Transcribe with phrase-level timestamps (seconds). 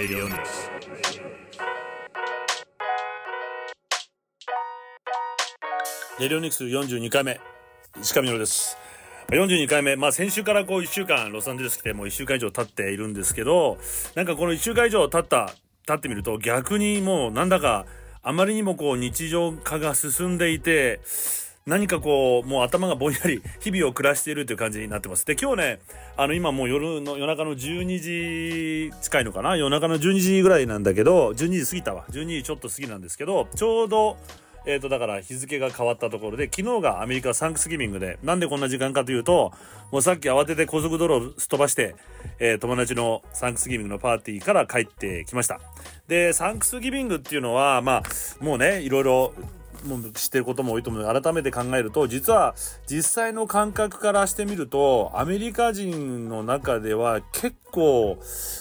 [0.00, 0.70] Radio Mix.
[6.18, 7.38] レディオニクス42回目
[8.00, 8.78] 石上です
[9.28, 13.76] 42回目まあ先週からこう1週間ロサンゼルス来てもう1週間以上経っているんですけど
[14.14, 15.52] なんかこの1週間以上経った
[15.86, 17.84] 経ってみると逆にもうなんだか
[18.22, 21.00] あまりにもこう日常化が進んでいて
[21.66, 25.26] 何かこう、もう頭がぼんやり 日々を暮らしているという感じになってます。
[25.26, 25.78] で、今日ね、
[26.16, 29.56] あの、今もう夜の、夜中の12時近いのかな？
[29.56, 32.04] 夜中の12時ぐらいなんだけど、12時過ぎたわ。
[32.10, 34.16] 12時ちょっと過ぎなんですけど、ちょうど、
[34.66, 39.52] えっ、ー、と、だから日付が変わったところで、昨日がアメリカサンクスギビングで、なんでこんな時間かというと、
[39.90, 41.94] もうさっき慌てて高速道路をすっ飛ばして、
[42.38, 45.60] えー、友達のサンクスギビングのパーティーから帰ってきました。
[46.08, 49.32] で、サンクスギビングっていうのは、まあ、もうね、いろいろ
[49.84, 52.54] もう知ってることも多いと思うので改めて考えると実は
[52.86, 58.18] 実際の感覚からしてみるとアメリカ人の中では結構、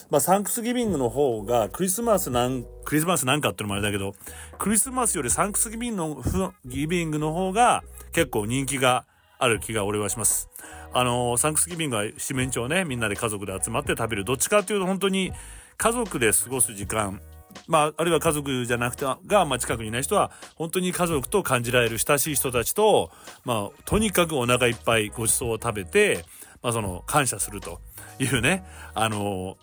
[0.09, 4.13] まあ、サンクスギビングの方がクリスマスなんクリスマスなんかってのもあれだけど
[4.57, 9.05] クリスマスよりサンクスギビングのギビングの方が結構人気が
[9.37, 10.49] ある気が俺はします。
[10.91, 15.31] あのサンクスギビングは七面鳥ねみんなで家族で集まって食べるどっちかっていうと本当に
[15.77, 17.21] 家族で過ごす時間
[17.67, 23.11] まあ、あるいは家族じゃなくてが、まあ、近くにいない人は本当に家族と感じられる親しい人たちと、
[23.45, 26.25] まあ、とにかくお腹いっぱいごちそうを食べて、
[26.61, 27.79] まあ、その感謝すると。
[28.23, 28.63] いうね。
[28.93, 29.57] あの、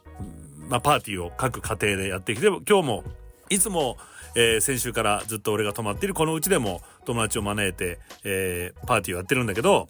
[0.68, 3.04] まあ、パーティーを各家庭でやってきて今日も
[3.50, 3.96] いつも、
[4.34, 9.88] えー、先週からずっと俺が泊まっているこのうちでも友達を招いて、えー、パーティーをやってるんだけど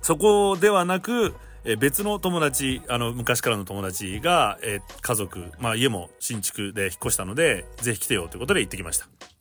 [0.00, 1.34] そこではなく
[1.64, 9.31] え別の友達あの昔からの友達が、え家族、まあ、家も新築で引っ越したのでぜひ来てよということで行ってきました。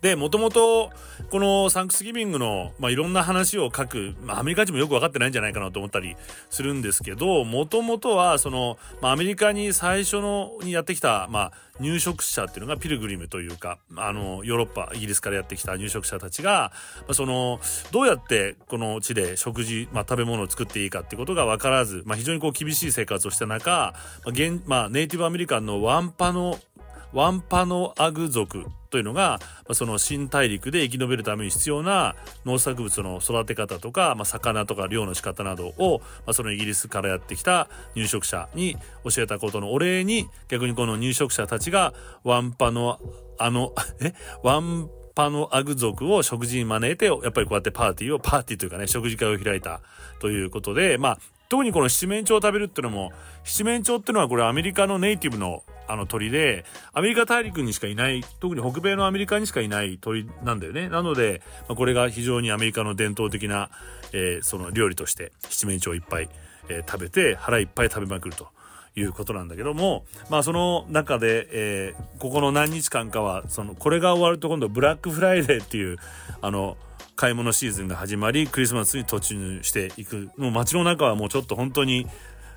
[0.00, 0.90] で、もともと、
[1.30, 6.16] このサンクスギビングの、まあ、いろんな話を書く、まあ、アメリカ人もよく分かってないんじゃないかなと思ったり
[6.50, 17.60] するんですけど、もともとは、その、まあ、アメリカに最初の、にやってきた、まあ、入植者っていうのがピルグリムというか、あの、ヨーロッパ、イギリスからやってきた入植者たちが、まあ、その、
[17.90, 23.94] どうやってこの地で食事、まあ、食べ物を作っていいかっていうことが分からず、まあ、非常にこう厳しい生活をした中、ま
[24.26, 26.58] あ、現まあ、ネイティブアメリカンのワンパの
[27.12, 43.00] ワンパノアグ族というのがま、その新大陸で生き延びるために必要な農作物の育て方とか、まあ、魚とか漁の仕方などを、まあ、そのイギリスからやってきた入植者に教えたことのお礼に逆にこの入植者たちがワンパの
[43.36, 44.14] あのえ？
[44.44, 49.80] ワンパのアグ族を食事に招いてやっぱりこうやってパーティーをパーティーというかね食事会を開いた
[50.20, 51.18] ということでまあ
[51.54, 53.12] 特にこの七面鳥を食べるっていうのも
[53.44, 60.88] 七面鳥っていうのはこれアメリカのネイティブのあの鳥で、アメリカ大陸にしかいない、特に北米のアメリカにしかいない鳥なんだよね。
[60.88, 63.68] なので、まあ、これが非常にアメリカの伝統的な、
[64.12, 66.30] えー、その料理として、七面鳥をいっぱい、
[66.70, 68.48] えー、食べて、腹いっぱい食べまくると。
[68.96, 75.98] いうことなんだけども、まあその中で、えー、ここの何日間かは、その、これが終わると今度ブラックフライデーっていう、
[76.40, 76.76] あの、
[77.16, 80.30] 買い物シーズンが始まり、クリスマスに突入していく。
[80.36, 82.06] もう街の中はもうちょっと本当に、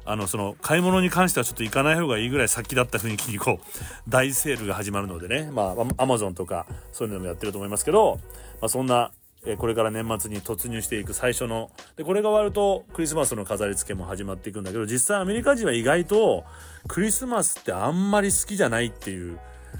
[0.05, 3.65] あの、その、買い物に関してはちょっと行かない方がいいぐらい先だった雰囲気にこう、
[4.09, 8.19] 大セールが始まるのでね、まあ、アマゾンとか、そういうのもやってると思いますけど、
[8.61, 9.11] まあ、そんな、
[9.57, 16.43] これから年末に突入していく最初の、で、これが終わるとクリスマスの飾り付けも始まっていくんだけど、実際アメリカ人は意外と、
[16.87, 19.39] クリスマスってあんまり好きじゃないっていう、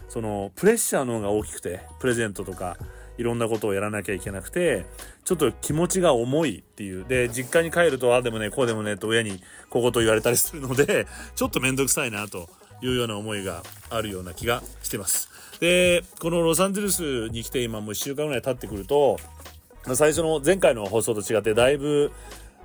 [0.09, 2.77] その、プレッシャーの方が大きくて、プレゼントとか、
[3.17, 4.85] いろんなことをやらなきゃいけなくて、
[5.25, 7.05] ちょっと気持ちが重いっていう。
[7.05, 12.49] で、実家に帰ると、ああでもね、こうでもね、と親にここと言われたりするので、ちょっとめんどくさいな、と
[12.81, 15.29] いうような思いがあるような気がしてます。
[15.59, 19.17] で、このロサンゼルスに来て今もう1週間ぐらい経ってくると、
[19.95, 22.11] 最初の前回の放送と違ってだいぶ、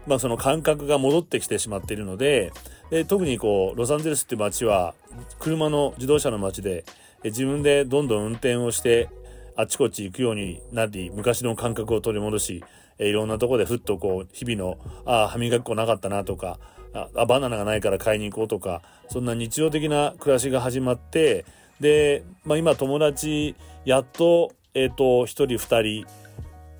[0.07, 2.53] まあその感覚が戻ってきてしまっているので、
[2.91, 4.95] で特にこう、ロサンゼルスっていう街は、
[5.39, 6.85] 車の自動車の街で、
[7.25, 9.09] 自分でどんどん運転をして
[9.57, 12.65] あちこち行くようになり、昔の感覚を取り戻し、
[12.99, 16.59] えいろんなとこでふっとこう、日々の、ああ、歯磨き粉なかったなとか、
[16.95, 21.45] あ、バナナがないから買いに行こうとか、そんな日常的な暮らしが始まって、
[21.81, 26.07] で、まあ今友達、やっと、えっ、ー、と、1人2人、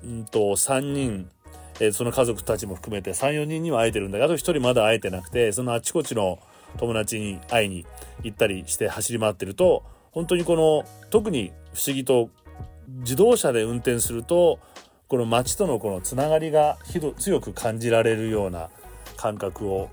[0.03, 1.29] うんと、3人、
[1.79, 6.39] えー、その家族たちも含めて3、4人には会えてるんだけど、1人まだ会えてなくて、そのあちこちの
[6.77, 7.85] 友達に会いに
[8.23, 12.29] 行ったりして走り回ってると、本当にこの、特に不思議と
[12.87, 14.59] 自動車で運転すると
[15.07, 18.69] この街とのこのつながりがひど強く感じられるような
[19.17, 19.89] 感覚を、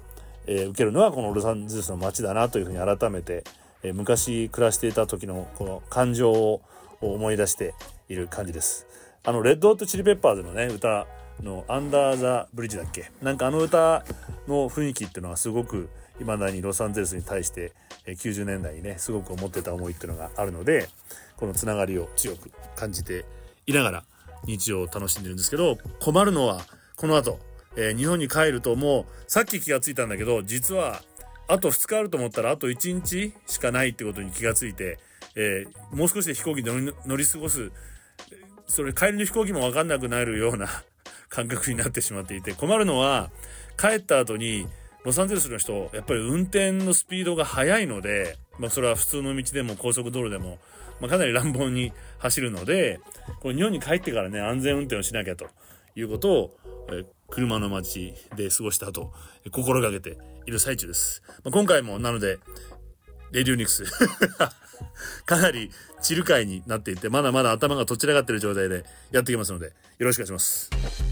[0.47, 3.45] えー、受けるのはこのロサンゼルスの街だなというふうに改めて、
[3.83, 6.63] えー、昔暮らしていた時のこの感情を
[7.01, 7.75] 思い出して
[8.09, 8.87] いる感じです。
[9.25, 11.07] あのレッドホットチリペッパーズのね歌
[11.43, 13.11] の「アンダー・ザ・ブリッジ」だっけ？
[13.23, 14.05] なんかあの歌
[14.49, 15.91] の雰囲気っていうのはすごく
[16.21, 17.73] いまだにロサンゼルスに対して、
[18.07, 20.89] 90年代にねすごく思ってた思いっていうのがあるので
[21.41, 23.25] このつながりを強く感じて
[23.67, 24.05] いながら
[24.45, 26.61] 日常を楽しんでるんですけど困るのは
[26.97, 27.39] この後、
[27.77, 31.03] えー、日本に帰るともうさっき気がついたんだけど実は
[31.49, 34.99] あと2日あると思ったらあと1日しかないってことに気がついて、
[35.35, 36.71] えー、もう少しで飛行機で
[37.07, 37.73] 乗り過ごす
[38.69, 40.69] それ帰りの飛行機も分かんなくなるような
[41.29, 43.31] 感覚になってしまっていて困るのは
[43.79, 44.69] 帰った後に
[45.05, 50.59] ロサンゼルスの人やっぱり運転のスピードが速いので、まあ、それは普通の道でも高速道路でも、
[51.01, 53.01] まあ、かなり乱暴に走るので
[53.41, 55.47] これ日本に帰ってからね安全運転をしなきゃと
[55.97, 56.57] いうことを、
[56.93, 59.13] え車の街で過ごした後
[59.53, 61.23] 心がけている最中です。
[61.45, 62.39] まあ、今回もなので
[63.31, 63.85] レディオニクス
[65.25, 65.71] かなり
[66.03, 69.73] チル会になっていてまだまだ頭がとっちらがってる状態でやっていきますのでよ
[70.07, 71.10] ろしくお願いします。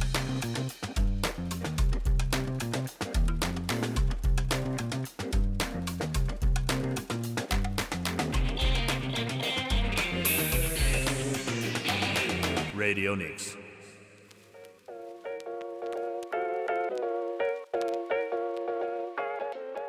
[12.88, 13.58] Radio Nix.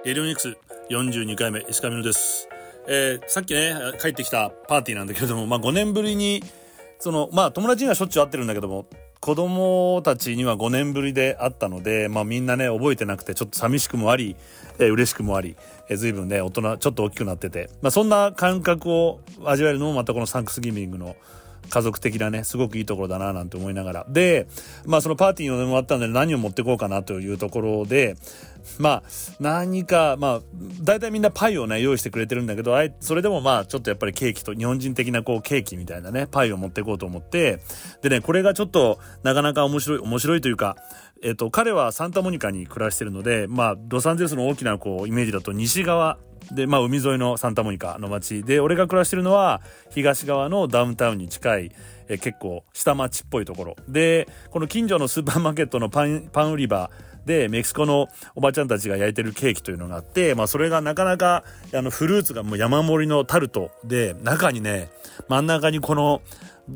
[0.03, 0.57] レディオニクス
[0.89, 2.49] 42回目石上野です、
[2.89, 6.43] えー、さっきね帰ってきたパーティーなんだけれどもまあ5年ぶりに
[6.99, 8.85] そのまあ友達にはしょっちゅう会ってるんだけども
[9.21, 14.35] 子供たちには5年ぶりで会ったので、まあ、みんなね覚えてなくてちょっと寂しくもあり、
[14.77, 15.55] えー、嬉しくもあり、
[15.87, 21.15] えー、随分ね大人ちょっと大きくなってて、まあ、そんな感覚を味わえるのもまたこのサンクスギミングの
[21.69, 24.05] 家族的なね、すごくいいところだななんて思いながら。
[24.09, 24.47] で、
[24.85, 28.17] まあそのパーティーのでもあったので何を持ってこうかなというところで、
[28.77, 29.03] まあ
[29.39, 30.41] 何か、まあ
[30.81, 37.59] 大体みんなパイをね、用意してくれてるんだけど、あいそれでもまあちょっとやっぱりケーキと、日本人的なこうケーキみたいなね、パイを持ってこうと思って、
[38.01, 40.75] でね、これがちょっとなかなか面白い、面白いというか、
[41.21, 46.17] えっと、彼はサンタモニカに暮らしてるので、まあ、ロサンゼルスの大きなこう、イメージだと西側
[46.51, 49.61] で、まあ、海沿いのサンタモニカの街で、俺が暮らしてるのは
[49.91, 51.71] 東側のダウンタウンに近い、
[52.07, 53.75] え結構下町っぽいところ。
[53.87, 56.89] で、この近所のスーパーマーケットのパン、パン売り場
[57.25, 61.43] で、メキシコのおばちゃんたちが焼いてるケーキというのがあって、まあ、それがなかなか、
[61.73, 64.89] あの、フルーツがもう山盛りのタルトで、中にね、
[65.27, 66.21] 真ん中にこの、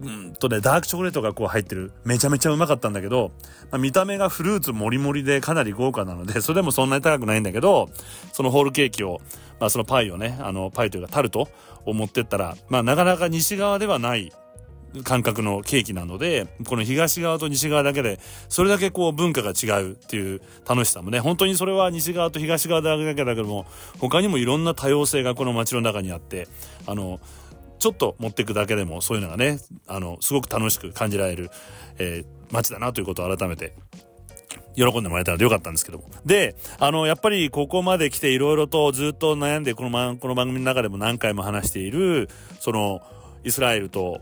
[0.01, 1.91] うんとね、ダークチョコレートがこう入ってる。
[2.03, 3.31] めちゃめちゃうまかったんだけど、
[3.71, 7.89] まあ、見た目がフルーツもりもりでかなり豪華なので、 それでもそんなに高くないんだけど、
[8.31, 9.21] そのホールケーキを、
[9.59, 11.47] まあそのパイをね、あの、パイというかタルト
[11.85, 14.31] を持ってったら、まあなかなか西側ではない
[15.03, 23.65] 感覚のケーキなので、この東側と西側だけで、それだけこう文化が違うっていう楽しさもね、本当にそれは西側と東側だけだけども、
[23.99, 26.47] 他にもいろんな多様性がこの街の中にあって、
[26.85, 27.19] あの、
[27.83, 31.51] ちょっと持っていくだけでもそういうのがね、あの、すごく楽しく感じられる、
[31.99, 33.75] えー、街だなということを改めて
[34.73, 36.05] 喜んでもらえたのでよかったんですけども。
[36.25, 42.29] で、あの、やっぱりここまで来ていろいろとずっと悩んで、この、ま、この番組の中でも何回も話している、
[42.61, 43.01] その、
[43.43, 44.21] イスラエルと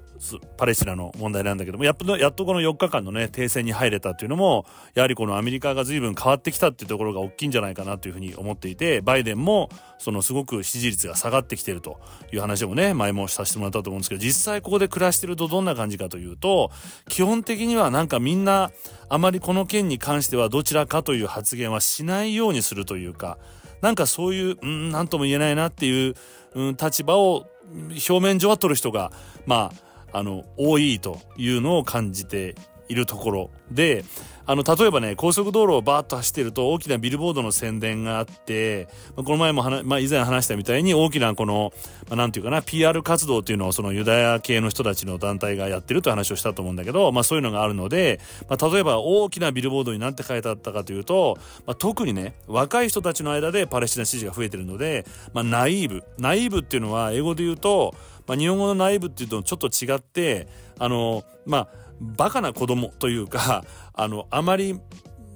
[0.58, 12.00] パレスチナの問題なんだけども、やっと、やっとこの4日間のね、停戦に入れたっていうのも、やはりこのアメリカが随分変わってきたっていうところが大きいんじゃないかなというふうに思っていて、バイデンも、そのすごく支持率が下がってきてると
[12.34, 16.72] いう話もね、前もさせてもらったと思うんですけど、実際ここで暮らしてるとどんな感じかというと、
[17.08, 18.72] 基本的にはなんかみんな、
[19.10, 23.38] あまりこの件に関してはどちらかという発言はしないようにするというか、
[23.82, 26.16] なんかそういう、うん、なんとも言えないなっていう、
[26.54, 29.12] うん、立場を表面上は取る人が、
[29.46, 29.72] ま
[30.12, 32.56] あ、あの、多いというのを感じて
[32.90, 34.04] いるところで、
[34.52, 41.72] あの、例えばね、高速道路をバーッと走ってると大きなビルボードの宣伝があって、まあ、この前も話、まあ、以前話したみたいに大きなこの、
[42.10, 56.04] まあ、ていうかな、PR 活動っていうのをそのユダヤ系の人たちの団体がやってるという話をしたと思うんだけど、まあそういうのがあるので、まあ例えば大きなビルボードに何て書いてあったかというと、まあ特にね、若い人たちの間でパレスチナ支持が増えてるので、まあナイーブ。
[56.18, 57.96] ナイーブっていうのは英語で言うと、
[58.28, 61.68] まあ日本語のナイーブっていうとちょっと違って、あの、まあ、
[62.02, 64.80] バカな子供というか、 あの、あまり、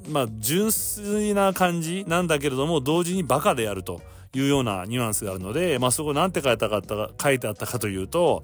[0.10, 4.02] まあ、純粋な感じなんだけれども、同時にバカであると
[4.34, 8.44] いうようなニュアンスがあるので、まあ、そこなんて書いてあったか、書いてあったかというと、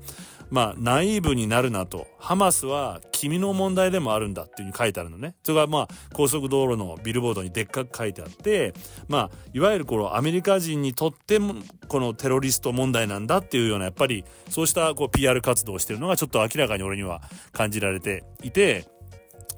[0.52, 2.08] まあ、ナイーブになるなと。
[2.20, 5.34] ハマスは君の問題でもあるんだっていうふうに書いてあるのね。
[5.44, 8.74] それがまあ、高速道路のビルボードにでっかく書いてあって、
[9.08, 11.56] まあ、いわゆるこのアメリカ人にとっても、
[11.88, 17.22] このテロリスト問題なんだっていうような、やっぱり、そうしたこう PR 活動をしてるのがちょっと明らかに俺には
[17.54, 18.86] 感じられていて、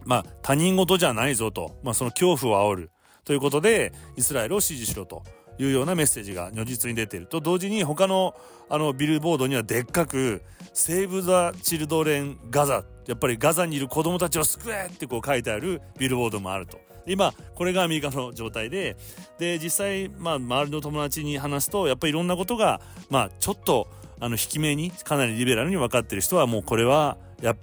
[0.06, 1.76] まあ、他人事じゃないぞと。
[1.82, 2.92] まあ、その恐怖を煽る。
[3.26, 5.24] ということで、イスラエルを支持しろと
[5.58, 8.36] いうようなメッセージが如実に出ていると同時に他の
[8.70, 10.42] あのビルボードにはでっかく
[10.74, 16.80] 「セーブ・ザ・チルドレン・ガザ」やっぱりガザにいる子供たちを救えってこう書いてあるビルボードもあると。
[17.06, 18.96] 今これがアメリカの状態で
[19.38, 23.90] で実際まあ周りの友達に話すとやっぱりいろんなことがまあちょっと
[24.22, 27.58] あの引き目にかなりリベラルに分かってる人はもうこれはや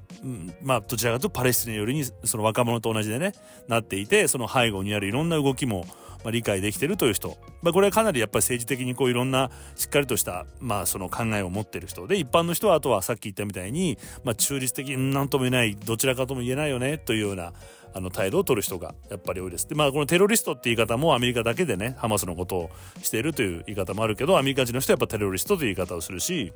[0.62, 3.32] まあどちらかというとパレスチナ寄りにその若者と同じでね
[3.66, 5.86] なっていてその背後にあるいろんな動きも
[6.24, 17.52] ま、理解できてるという人、まあ、これはかなりやっぱり政治的にこういろんなしっかりとした、まあ、その考えを持ってる人で一般の人はあとはさっき言ったみたいに、まあ、中立的に何とも言えないどちらかとも言えないよねというような
[17.92, 19.68] あの態度を取る人がやっぱり多いです。
[19.68, 22.70] でまあこのテロリストって言い方もアメリカだけでねハマスのことを
[23.02, 26.52] しているという言い方もあるけどアメリカ人の人はやっぱテロリストという言い方をするし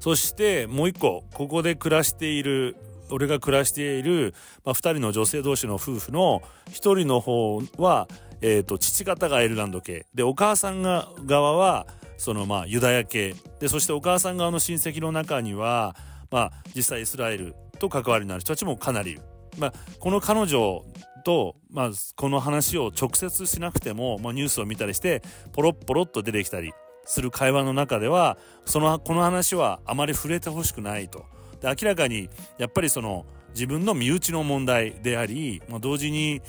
[0.00, 2.76] そしてもう一個ここで暮らしている
[3.10, 8.08] 俺が暮らしている、まあ、2人の女性同士の夫婦の1人の方は、
[8.40, 15.96] えーと、父方がアイルランド系でお母さんが側はそのまあユダヤ系でそしてお母さん側の親戚の中には、
[16.30, 19.22] まあ、実際イスラエルと関わりのある人たちもかなりいる。
[19.56, 20.84] まあ、この彼女
[21.24, 26.72] と、まあ、この話を直接しなくても、まあ、ニュースを見たりしてポロッポロッと出てきたり
[27.04, 31.24] する会話の中ではそのこの話はあまり触れてほしくないと。
[31.60, 36.40] で明らかにやっぱりその自分の身内の問題であり、まあ、同時に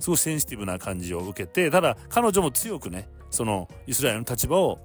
[0.00, 4.78] すごいセンシティブな感じを受けてただ彼女も強くねそのイスラエルの立場を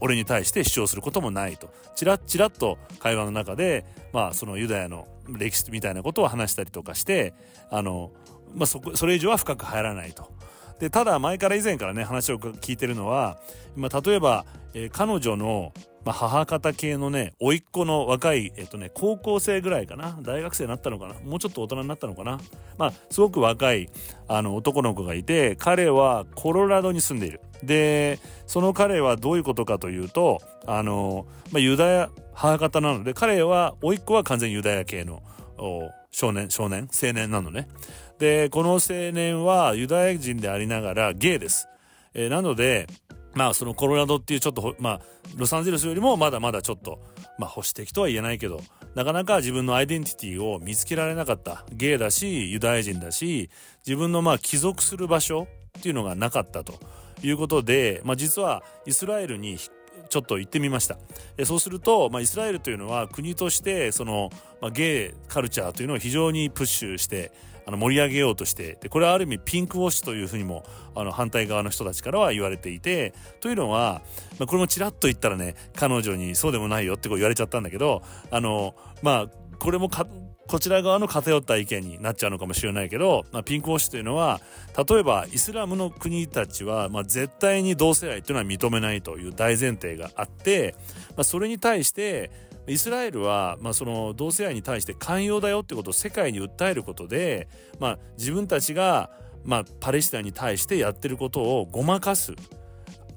[0.00, 7.34] 俺に対して主張することもないとチラッチラッと会話の中で、まあ、そのユダヤの歴史みたいなことを話したりとかして
[7.70, 8.10] あの、
[8.54, 10.32] まあ、そこそれ以上は深く入らないと。
[10.78, 13.38] でただ前から以前からね話を聞いてるのは、
[13.76, 14.44] まあ、例えば、
[14.74, 15.72] えー、彼女の
[16.04, 20.18] まあ、母方系のね、甥っ子の若い、えっとね、高校生ぐらいかな。
[20.22, 21.14] 大学生になったのかな。
[21.24, 22.38] もうちょっと大人になったのかな。
[22.76, 23.88] まあ、すごく若い、
[24.28, 27.40] あの、男の子がいて、彼はコロラドに住んでいる。
[27.62, 35.22] で、その彼はどういうことかというと、あの、まあ、ユダヤ、母方なので、彼は、甥っ子は完全にユダヤ系の
[36.10, 37.66] 少年、少年、青年なのね。
[38.18, 38.80] で、この青
[39.12, 41.68] 年はユダヤ人でありながらゲイです。
[42.14, 42.86] えー、なので、
[43.34, 45.00] まあそのコロラドっていうちょっとまあ
[45.36, 47.00] ロサンゼルスよりもまだまだちょっと
[47.38, 48.60] まあ保守的とは言えないけど
[48.94, 53.50] なかなか自分のアイデンティティを見つけられなかったゲイだしユダヤ人だし
[53.86, 55.48] 自分のまあ帰属する場所
[55.78, 56.74] っていうのがなかったと
[57.22, 60.98] いうことで、まあ、実はイスラエルにちょっと行ってみました。
[61.44, 67.32] そうすると、まあ、イスラエルというのは国としてその、まあ、ゲイカルチャーというのを非常にプッシュして
[67.66, 74.02] あの盛り上げようとしてでこれはある意味ピンクウォッシュというふうにもあの反対側の人たちからは言われていてというのは、
[74.38, 79.88] まあ、これもちらっと言ったらね彼女にそうでもないよってこう言われちゃったんだけどあのまあこれも
[80.46, 84.40] こちら側の偏った意見になっちゃうのかもしれないけど、まあ、ピンクウォッシュというのは
[84.88, 90.74] 例えばイスラムの国たちは、まあ、絶対に同性愛というのは認めないという大前提があって、
[91.10, 92.30] まあ、それに対して
[92.66, 99.10] イスラエルは、まあ、その同性愛に対して寛容だよってことを世界に訴えることで、まあ、自分たちが、
[99.44, 102.34] まあ、パレスチナに対してやってることをごまかす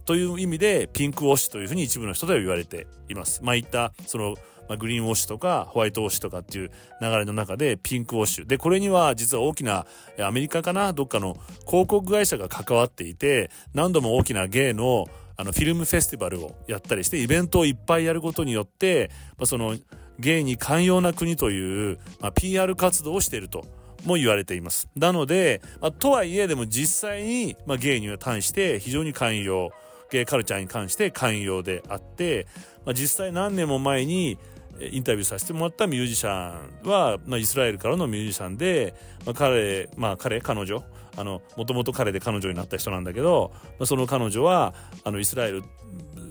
[0.06, 3.44] という意味でピンクウォッシュというふうに一部の人では言われています。
[3.44, 4.36] まあ、いったその
[4.68, 9.86] まあ、グリーンウォッシュとかホワイトウォッシュとかっていう流れの中でピンクウォッシュでこれには実は大きな
[10.20, 19.78] アメリカかなどっかの広告会社が関わっていて何度も大きなゲイのあのフィルムフェスティバルをやったりしてイベントをいっぱいやることによって、まあ、その
[20.20, 23.64] ゲイに寛容な国という、まあ、PR 活動をしていると
[24.04, 24.90] も言われています。
[24.96, 29.72] なので、まあ、とはいえでも実際に、まあ、ゲイに対して非常に寛容
[30.10, 32.48] ゲイカルチャーに関して寛容であって、
[32.86, 34.38] まあ、実際何年も前に
[34.80, 36.54] インタビューさせてもらったミュージシャ
[36.86, 40.84] ンは、まあ、イスラエルからのミュージシャンで、まあ、彼、まあ彼、彼女
[41.18, 43.52] あのもともと彼で彼女になった人なんだけど、
[43.84, 45.64] その彼女はあのイスラエル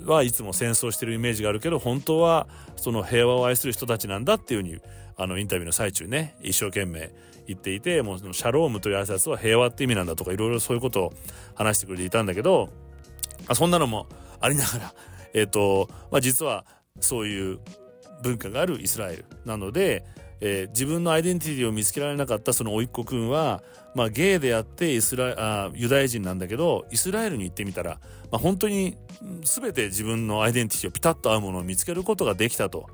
[0.05, 4.81] はいつも戦争してるイメージがあるけど本当はその平和を愛する人たちなんだっていうふうに
[5.17, 7.11] あのインタビューの最中ね一生懸命
[7.49, 11.13] 言っていてもうシャロームという挨拶は平和って意味なんだとかいろいろそういうことを
[11.57, 12.69] 話してくれていたんだけど
[13.49, 14.07] あそんなのも
[14.41, 14.95] ありながら
[15.35, 16.65] え、ー、と、まあ、実は
[17.01, 17.59] そういう
[18.23, 20.05] 文化があるイスラエルなので
[20.41, 23.63] えー、自分のアイデンティティを見つけられなかったその甥っ子くんは、
[23.97, 27.99] まあ、ゲイであってイスラあユダヤ人なんだけどイスラエルに行ってみたら、
[28.31, 28.99] まあ、本当に
[29.43, 32.91] 全て自分のアイデンティティをピタッと合うものを見つけることができたと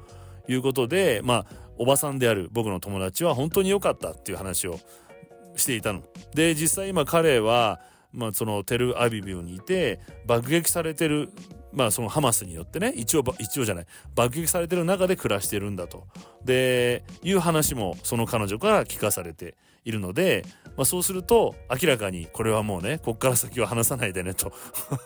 [0.48, 4.78] いうことで、まあ、おばさんである僕の友達は本当に良かったっていう話を
[5.56, 6.02] していたの。
[6.34, 7.80] で実際今彼は、
[8.12, 11.30] まあ、そのテルアビビューにいて爆撃されてる
[11.72, 16.06] まあそのハマスによってね一応一応じゃない爆撃されてる中で暮らしてるんだと
[16.44, 20.44] でいう話もその彼女から聞かされているので、
[20.76, 24.52] まあ、そうすると明らかにこれはもうねこっから先は話さないでねと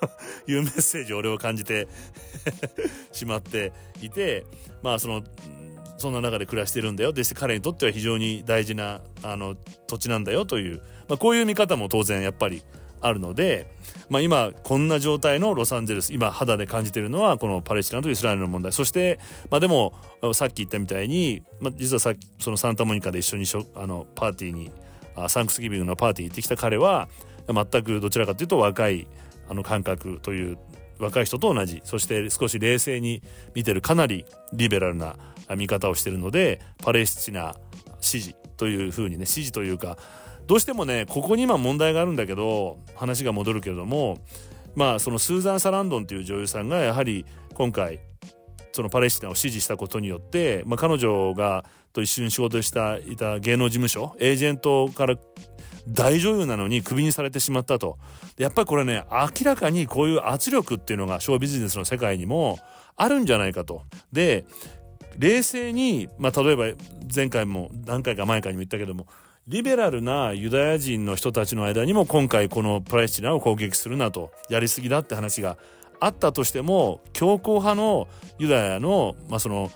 [0.47, 1.89] いうメッセージを俺は感じて
[3.13, 4.45] しまっていて
[4.83, 5.23] まあその
[5.99, 7.13] そんな中で暮らしてるんだよ。
[7.13, 9.57] で彼にとっては非常に大事なあの
[9.87, 12.63] 土地なんだよという、まあ、こういう見方も当然やっぱり
[13.01, 13.67] あるので、
[14.09, 18.73] まあ、今こんな状態のロサンゼルス今肌で感じているのはこのパレスチナとイスラエルの問題。
[18.73, 19.19] そして、
[19.51, 19.95] まあ、でも
[20.33, 24.71] さっき言ったみたいに、まあ、実はさっきそのサンタモニカで一緒にしょあのパーティーに
[25.15, 27.09] あサンクスギビングのパーティーに行ってきた彼は
[27.49, 29.07] 全くどちらかというと若い
[29.49, 30.59] あの感覚という
[30.99, 31.81] 若い人と同じ。
[31.85, 33.23] そして少し冷静に
[33.55, 35.17] 見てるかなりリベラルな
[35.57, 37.57] 見方をしてるのでパレスチナ
[38.01, 39.97] 支持というふうにね支持というか
[40.47, 44.19] どうしてもねここに今問題があるんだけど話が戻るけれども
[44.75, 47.25] まあそのスーザン・サランドンという女優さんがやはり
[47.55, 48.01] 今回
[48.73, 55.17] そのパレスチナを支持したことによって、まあ、彼女がと一緒に仕事したいた芸能事務所エージェントから
[55.89, 57.99] 大女優なのにクビにされてしまったと
[58.37, 62.59] やっぱりこれね明らかにこういう圧力っていうのがショービジネスの世界にも
[62.97, 63.83] あるんじゃないかと。
[64.13, 64.45] で
[65.17, 66.65] 冷静に、まあ、例えば
[67.15, 69.07] 前回も何回か前かにも言ったけども
[69.49, 75.57] リベラルなユダヤ人の人たちの間にも今回このパレスチナを攻撃するなとやりすぎだって話が
[76.01, 78.09] あったとしても強硬派の
[78.41, 79.71] ユダヤの,、まあその、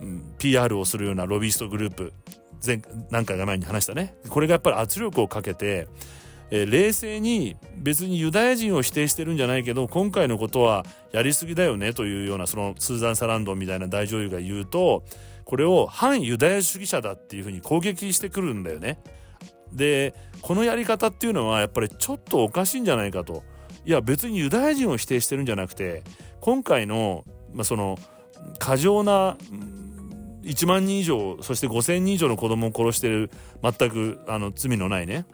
[0.00, 2.12] うん、PR をするようなロビーストグループ
[2.66, 4.14] 前何回か前に話したね。
[4.28, 5.88] これがやっぱり圧力をかけて、
[6.50, 15.04] えー、冷静に別にユダヤ人を否定してるんじゃないけど今回のことはやりすぎだよねというようなそのスーザン・サランドンみたいな大女優が言うと
[15.44, 18.98] これを反ユダヤ主義者だっていうふうに攻撃してくるんだよね。
[19.72, 23.42] でこのやり方っていうのはやっぱりちょっとおかしいんじゃないかと。
[23.84, 26.04] いや別にユダヤ人を否定してるんじゃなくて
[26.40, 27.98] 今回の,、まあ、その
[28.58, 29.36] 過剰な
[30.42, 33.30] 1万人以上そして5,000人以上の子供を殺してる
[33.62, 35.24] 全くあの罪のないね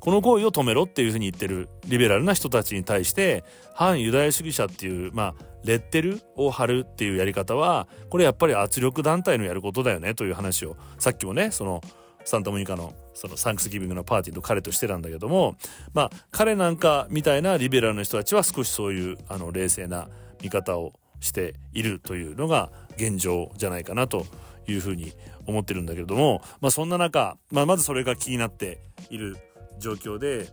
[0.00, 11.80] この行為を止めろっていうふうに言ってるリベラルな人たちに対して反ユダヤ主義者っていうまあレッテルを貼るっていうやり方はこれやっぱり圧力団体のやることだよねという話をさっきもねその
[12.24, 15.56] サンタモニカのそのサンクスギビングのパーティーと彼としてたんだけども
[15.94, 20.08] まあ彼なんかみたいなリベラルな人たちは少しそういうあの冷静な
[20.42, 24.26] 見方をしているというのが現状じゃないかなと
[24.68, 25.12] いうふうに
[25.46, 28.78] 思ってるんだけども、まあ、そんな中、まあ、まずそれが気になって
[29.10, 29.36] いる
[29.78, 30.48] 状況で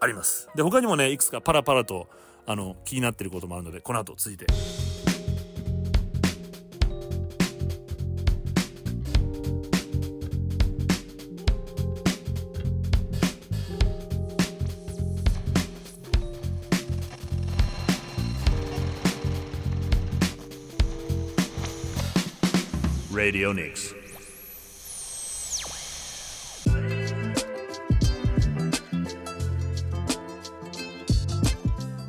[0.00, 0.48] あります。
[0.54, 2.08] で他にもねいくつかパラパラと
[2.46, 4.46] あの気になっていることもあるのでこの後続いて。
[23.14, 24.01] Radio Nix.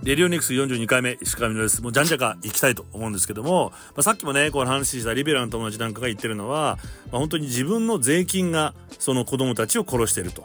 [0.03, 1.81] レディオニクス42回目、石上です。
[1.81, 6.77] もうじゃんじゃか行きたいと思うんですけども、まあ、さっきもね、この話したリベラの友達なんかが言ってるのは、
[7.09, 10.43] まあ、本当に自分の税金がその子供たちを殺してると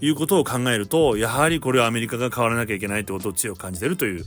[0.00, 4.24] いうことを考えると、やはりこれはアメリカが変わらなきゃいけないってことを強く感じてるという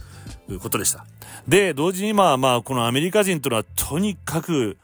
[0.59, 1.05] ことでした。
[1.47, 4.77] で、同時にまあまあ、このアメリカ人というのはとにかく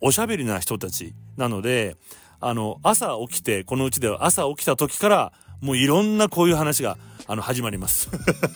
[0.00, 1.96] おしゃべりな人たちなので、
[2.40, 8.10] あの、朝起きて、このうちでは朝起きた時から、もういろんなこういう話があの、始まります。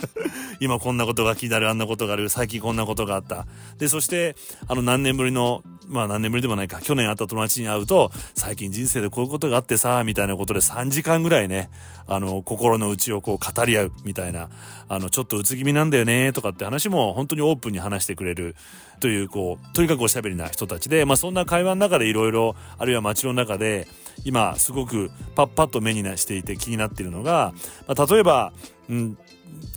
[0.61, 3.47] 今こんなことが気になる、あんなことがある、最近こんなことがあった。
[3.79, 4.37] で、そして、
[4.69, 11.71] あの、何年ぶりの、まあ何年ぶりでもないか、去年会った友達に会うと、最近人生でこういうことがあってさ、みたいなことで3時間ぐらいね、
[12.09, 14.49] あの、心の内をこう語り合う、みたいな、
[14.89, 18.57] あの、ちょっとうつ気味なんだよね、とかって話も本当にオープンに話してくれる、
[19.01, 23.87] という、こう、とにかくおしゃべりな人たちで、まあそんな会話の中でいろいろ、あるいは街の中で、
[24.25, 27.53] 今すごくパッパッと目にしていて気になっているのが、
[27.87, 28.53] まあ、例えば、
[28.89, 29.19] うん、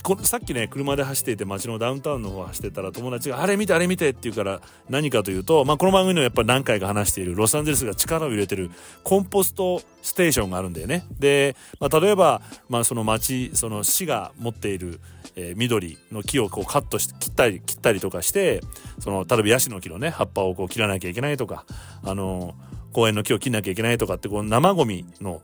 [0.04, 8.71] こさっきね車で走っていて街のダウンタウンの方走ってたら友達が「あれ見てあれ見て」って言うから何かというと、まあ、この番組のやっぱり何回か話しているロサンゼルスが力を入れてる
[9.04, 11.06] コンポストステーションがあるんだよね。
[11.19, 14.99] で、まあ、例えば、まあ、その町その市が持っている、
[15.36, 18.62] えー、緑の木をこうカットして切ったり切ったりとかして
[18.99, 21.65] その例えばヤシの木のね葉っぱをこう切らなきゃいけないとか
[22.04, 22.56] あの
[22.93, 25.41] 公園の木を切んなきゃいけないとかってこう生ゴミの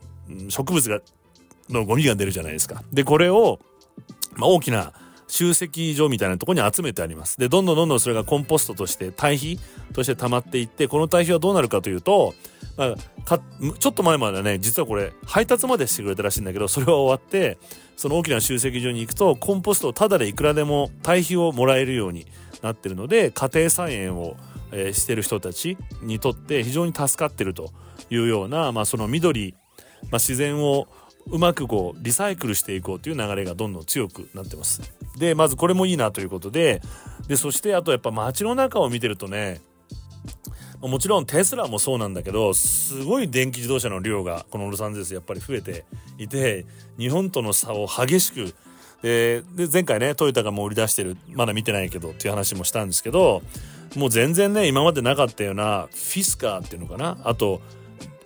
[0.50, 1.00] 植物が
[1.70, 2.84] のゴミが出るじゃないですか。
[2.92, 3.60] でこれを
[4.36, 4.94] まあ、大きな
[5.28, 7.38] 集積所みたいなところに集めてあります。
[7.40, 9.60] で、どんどんどんどんそれがコンポストとして堆肥
[9.94, 12.36] として溜まっていって、この堆肥はどうなるかというと、
[12.78, 12.96] ま
[13.30, 13.40] あ、
[13.80, 17.58] ちょっと前まではね、実はこれ配達までしてくれたらしいんだけど、それは終わって、
[17.96, 22.28] その大きな集積所に行くと、コンポストをタダでいくらでも堆肥をもらえるように
[22.62, 24.36] なってるので、家庭菜園を、
[24.72, 27.72] えー、してる人たちにとって非常に助かってると
[28.10, 29.56] いうような、まあ、その緑
[30.12, 30.88] まあ、自然を
[31.28, 34.82] うまくこうリサイクルしていこうという流れがどんどん強くなってます。
[35.18, 36.82] でまずこれもいいなということで
[37.28, 39.62] でそしてあとやっぱ街の中を見てるとね
[40.82, 45.86] もちろんテスラもそうなんだけどすごい電気自動車の量がこのロサンゼルスやっぱり増えて
[46.18, 46.66] いて
[47.00, 48.54] 日本との差を激しく
[49.02, 53.42] で前回ねトヨタがもう売り出してるまだ見てないけどっていう話もしたんですけど
[53.96, 57.18] もう全然ね今までなかったようなフィスカーっていうのかな？
[57.24, 57.62] あと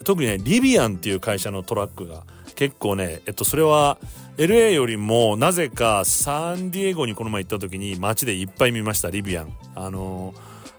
[0.04, 2.24] 特にねリビアンっていう会社のトラックが
[2.56, 3.98] 結構ねえっとそれは
[4.38, 9.54] LA よりもなぜかサンディエゴにこの前行った時に街でいっぱい見ましたリビアン。
[9.76, 10.34] あの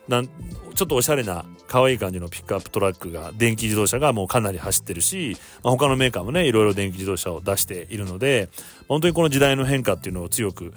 [0.08, 8.48] なんちょっとおしゃれな可愛い感じのピックアップトラックが電気自動車がもうかなり走ってるし、まあ、他のメーカーもねいろいろ電気自動車を出しているので
[8.88, 10.72] 本当にこの時代の変化っていうのを強く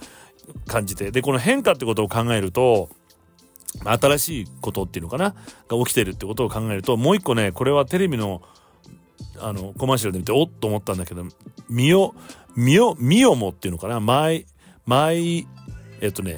[0.67, 2.89] 感じてでこの変化ってことを考えると
[3.83, 5.35] 新しいことっていうのかな？
[5.67, 8.41] が起きてるってことを考えるともう一個ねこれはテレビの
[9.39, 11.25] あのコマーシャルで見ておっと思ったんだけど
[11.69, 12.13] ミオ
[12.55, 13.99] ミオミオモっていうのかな？
[13.99, 14.45] マイ
[14.85, 15.47] マイ
[16.01, 16.37] えっとね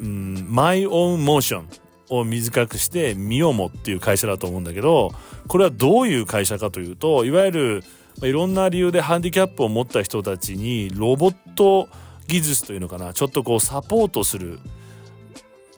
[0.00, 1.68] マイオンモーション
[2.10, 5.12] を短くしてミオモっていう会社だと思うんだけど
[5.46, 7.82] これはどういう会社かというといわゆる
[8.22, 11.88] いろんな理由でハンディキャップを持った人たちにロボット
[12.26, 13.12] 技術というのかな？
[13.12, 14.58] ちょっとこうサポートする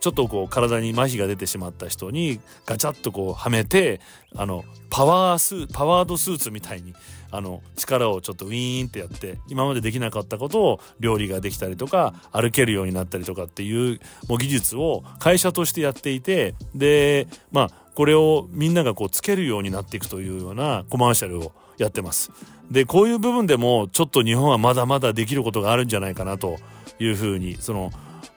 [0.07, 4.01] ちょっとこう体に麻痺が出てしまった人にガチャッとこうはめて
[4.37, 6.95] あのパワースパワードスーツみたいに
[7.33, 22.31] あの力をちょっとウィーンってやって今までできなかったことを料理ができたりとか歩けるようになったりとかっていうもう技術を会社としてやっていてでまあこれをみんながこうつけるようになっていくというようなコマーシャルをやってます。
[22.71, 26.59] でこういう部分でもちょっと日本はまだまだできることがあるんじゃないかなと
[27.01, 27.90] いうふうにその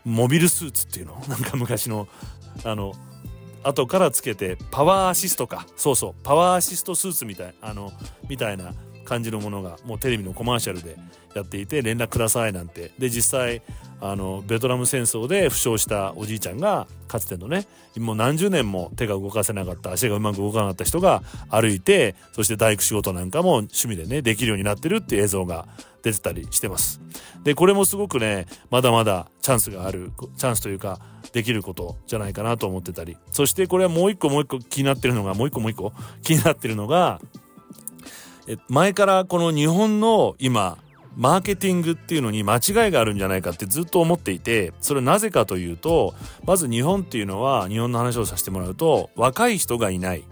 [0.06, 1.22] モビルスーツっていうの？
[1.28, 2.08] なんか昔の
[2.64, 2.94] あの
[3.64, 5.66] 後からつけてパワーアシストか。
[5.76, 7.92] そうそうパワーアシストスーツみたいあの
[8.28, 8.74] みたいな
[9.10, 10.96] 感じのものがもうテレビのコマーシャルで
[11.34, 13.64] やっていて連絡くださいなんてで実際
[14.02, 17.66] あのベトナム戦争で負傷したおじいちゃんがかつてのね
[17.98, 25.68] もう何十年も手が動かせなかった足がうまく動かなかった人が歩いてそして大工仕事なんかも趣味でねできるようになってるっていう映像が
[26.04, 27.02] 出てたりしてます。
[27.44, 31.00] でこれもすごくねまだまだチャンスがあるチャンスというか
[31.34, 35.94] できることじゃないかなと思ってたりそしてこれはもう一個もう一個気になってるのがもう一個もう一個
[36.24, 37.22] 気になってるのが
[38.68, 40.78] 前からこの日本の今
[41.16, 46.14] マーケティングっていうのに間違いがあるんじゃないかってずっと思っていてそれなぜかというと
[46.46, 50.24] まず日本っていうのは日本の話をさせてもらうと若い人がいない。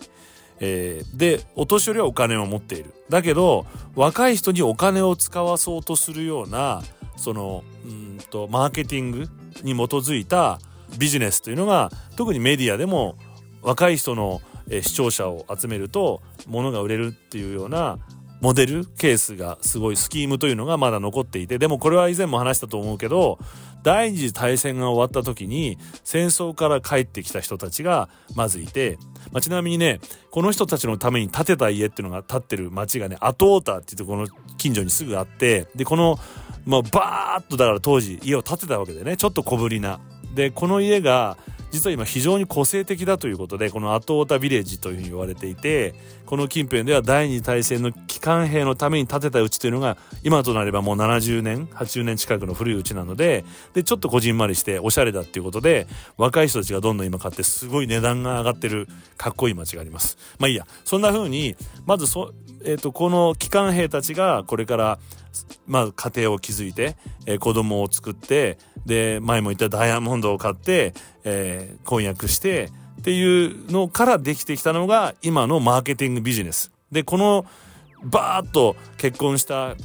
[0.60, 6.82] えー、でお年寄りはお金を持っているだけど若い人にお金を使わそうとするような
[7.16, 9.30] そのうんとマーケティング
[9.62, 10.60] に基づいた
[10.98, 13.18] ビジネスというのが特にメディアでも
[13.62, 18.00] 若い人の視聴者を集めると物が売れるっていうような
[18.42, 23.40] モデルケースがすごいスキームというのがまだ残っていてでもこれは以前も話したと思うけど
[23.84, 29.00] 第二次大戦が終わった時に戦争から帰ってきた人たちがまずいて、
[29.32, 30.00] まあ、ちなみにね
[30.30, 34.28] この人たちのために建てた家っていうのが建ってる町がねアトータっていうとこの
[34.58, 36.20] 近所にすぐあってでこの
[36.66, 40.00] まあバーッとだから当時家を建てたわけでねちょっと小ぶりな。
[40.36, 41.38] でこの家が
[41.72, 45.94] 実は今非常に個性的だということでこのアトータビレッジというふうに言われていて
[46.28, 55.88] この近辺では第二次大戦の機関兵のために建てた家というのが今となればもう70年80年近くの古い家なのででちょっとこじんまりしておしゃれだっていうことで
[56.18, 60.18] 若い人たちがどんどん今買ってすごい値段が上がってるかっこいい街があります。
[60.38, 60.68] まあいいや。
[60.84, 62.34] そんな風にまずそ、
[62.66, 65.00] えーと、とこの機関兵たちがこれから
[65.68, 76.72] まあ、家庭を築いて、えー、子供を作ってで前も言ったダイヤモンドを買って、えー、婚約してっていうのからできてきたのが今のマーケティングビジネス。
[76.92, 77.46] でこの
[78.04, 79.76] バーッと結婚した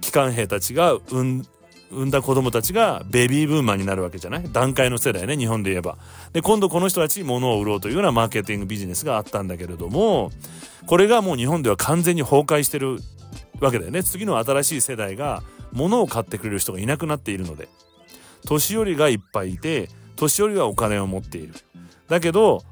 [0.00, 1.46] 機関兵たちが産ん
[1.90, 4.52] 産んだ子供たちがベビーブーマーになるわけじゃない？
[4.52, 5.96] 段階の世代ね日本で言えば。
[6.34, 10.30] で今度この人たちに物を売ろうというようなマーケティングビジネスがあったんだけれども
[10.86, 12.98] これがもう日本では完全に崩壊してる
[13.58, 17.68] わけだよね次の新しい世代が物を買ってくれる人がいなくなっているので
[18.44, 21.54] 年寄りがいっぱいいて年寄りはお金を持っている
[22.08, 22.62] だけど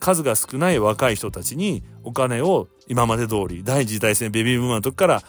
[0.00, 5.22] 数が少ない若い人たちにお金を今まで通り第二次大戦ベビーブームの時から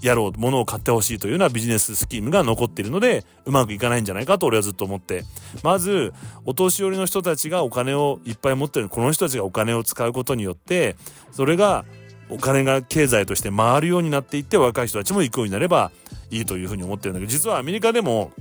[0.00, 5.24] やろう物を買ってほしいというようなビジネススキームが残っているのでうまくいかないんじゃないかと俺はずっと思って。
[5.62, 6.12] まず
[6.44, 10.96] お年寄りの人たちがお金をいっぱい持ってるこの人たちがお金を使うことによって
[11.32, 11.84] それが
[12.28, 15.92] お金が経済として回るようになっていって若い人たちも行くようになれば
[16.30, 18.32] いいというふうに思ってるんだけど実はアメリカでも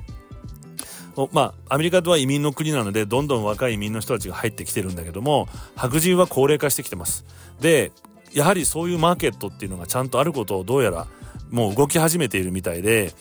[1.32, 7.26] まあアメリカでは移民の国なのでどんどん若い移民の人たちが入ってきてるんだけども白人は高齢化してきてます。
[7.62, 7.92] で
[8.34, 11.08] やはりそういうマーケットっていうのがちゃんとあることをどうやら
[11.52, 13.14] もう動き始めているみたいで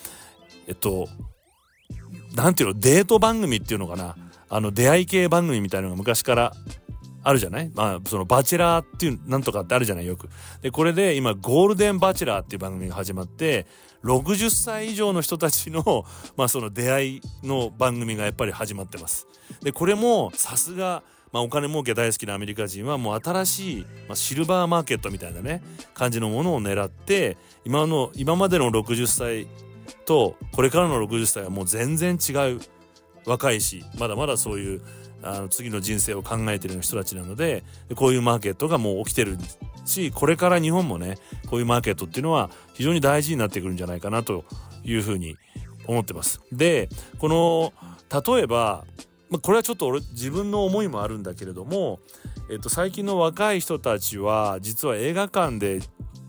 [0.66, 1.08] えっと
[2.34, 4.16] なんていうのデート番組っていうのかな
[4.48, 6.52] あの出会い系番組みたいなのが昔から
[7.22, 7.70] あるじゃない？
[7.74, 10.06] まあそのバチェラーっていうなんとかってあるじゃない？
[10.06, 10.28] よく。
[10.60, 13.66] でこれで今ゴールデンバチェラーっていう番組が始まって
[14.04, 16.04] 60歳以上の人たちの
[16.36, 19.26] まあその出会いの番組がやっぱり始まってます。
[19.62, 29.48] でこれもさすがまあ、お金儲け大好きなアメリカ人はもう新しい、まあ、シルバーマーケットみたいなね感じのものを狙って今の今までの60歳
[30.04, 32.60] とこれからの60歳はもう全然違う
[33.26, 34.82] 若いしまだまだそういう
[35.24, 37.64] あの次の人生を考えてる人たちなので
[37.96, 39.36] こういうマーケットがもう起きてる
[39.86, 41.16] しこれから日本もね
[41.48, 44.44] こういうマーケットっていうのは非常に大事になってくるんじゃないかなと
[44.84, 45.36] いうふうに
[45.86, 46.40] 思ってます。
[46.52, 47.72] でこの
[48.14, 48.84] 例えば、
[49.42, 51.98] これはちょっと俺自分の思いもあるんだけれども、
[52.50, 55.80] えっと、最近の若い人たちは実は映画館で、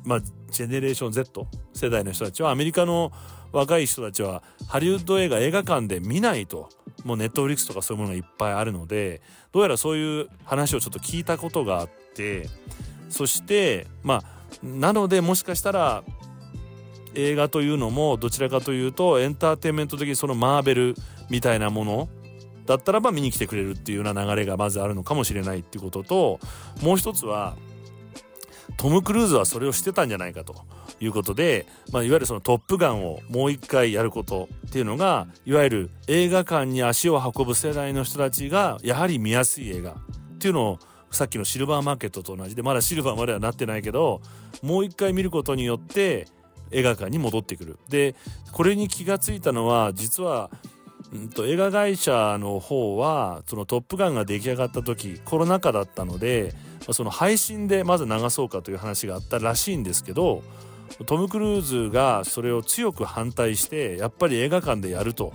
[0.03, 3.12] まあ、ジェネレーション Z 世代の人たちはアメリカの
[3.51, 6.69] 若い人たちはハリウッド映画映画館で見ないと
[7.03, 12.49] もうネットフリックスとかそういうものがいっぱいあるのでどうやらそういう話をちょっと聞いたことがあって
[13.10, 16.03] そしてまあなのでもしかしたら
[17.15, 20.95] 映画というのもどちらかというとエンターテインメント的にそのマーベル
[21.30, 22.10] みたいなもの
[22.65, 26.39] だったらば見に来てくれるっていうような流れがまずあるのかもしれないっていうことと
[26.82, 27.56] もう一つは
[28.78, 30.56] トム・クルーズはそれをしてたんじゃないかと
[30.99, 40.80] いうことで、まあ、いわゆるその「トップガン」をもう一回やることっていうのがいわゆる映画館に足を運ぶ世代の人たちがやはり見やすい映画っていうのを
[41.12, 44.21] さっきのシルバーマーケットと同じでまだシルバーまではなってないけど
[44.62, 46.28] もう一回見ることによって
[46.71, 47.80] 映画館に戻ってくる。
[47.89, 48.15] で
[48.51, 50.49] これに気がついたのは実は
[51.13, 56.54] うんと映画会社の方はその「トップガン」が出来上がった時コロナ禍だったので
[56.91, 60.43] その配信でまず流そうかという話があったらしいんですけど
[61.06, 65.34] トム・クルーズがそれを強く反対してやっぱり映画館でやると。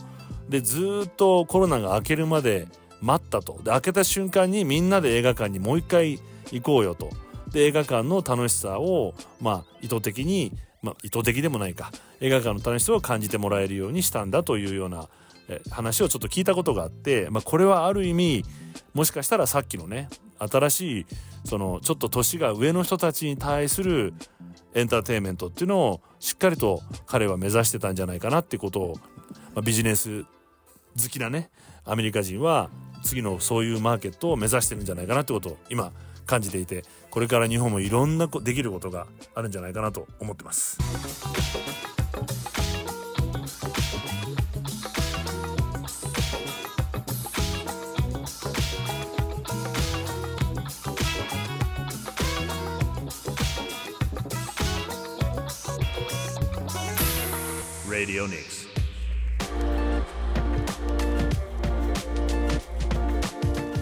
[0.49, 2.67] でずっとコロナが明けるまで
[3.01, 3.61] 待ったと。
[3.63, 6.19] で開けた瞬間にみんなで映画館にもう一回
[6.51, 7.11] 行こうよと。
[7.53, 11.93] で映画館の楽しさをまあ意図的にまあ意図的でもないか。
[12.21, 15.09] 映画館の楽しさを感じてもらえるようにしたんだというような
[15.71, 18.45] 話をちょっと聞いたことがあって、まあ、これはある意味
[18.95, 21.07] もしかしたらさっきのね新しい
[21.45, 24.15] そのちょっと年が上の人たちに対する
[24.75, 28.97] エンターテインメントっていうのをしっかりと彼は目指してたんじゃないかなってことを、
[29.55, 30.29] まあ、ビジネス好
[31.11, 31.51] きなね
[31.85, 32.71] アメリカ人は
[33.03, 35.93] 次のそういうマーケットを目指してるんじゃないかなってことを今
[36.27, 40.79] 感じていてこれから日本もいろんなできることがあるんじゃないかなと思ってます。
[57.89, 58.60] Radio Nix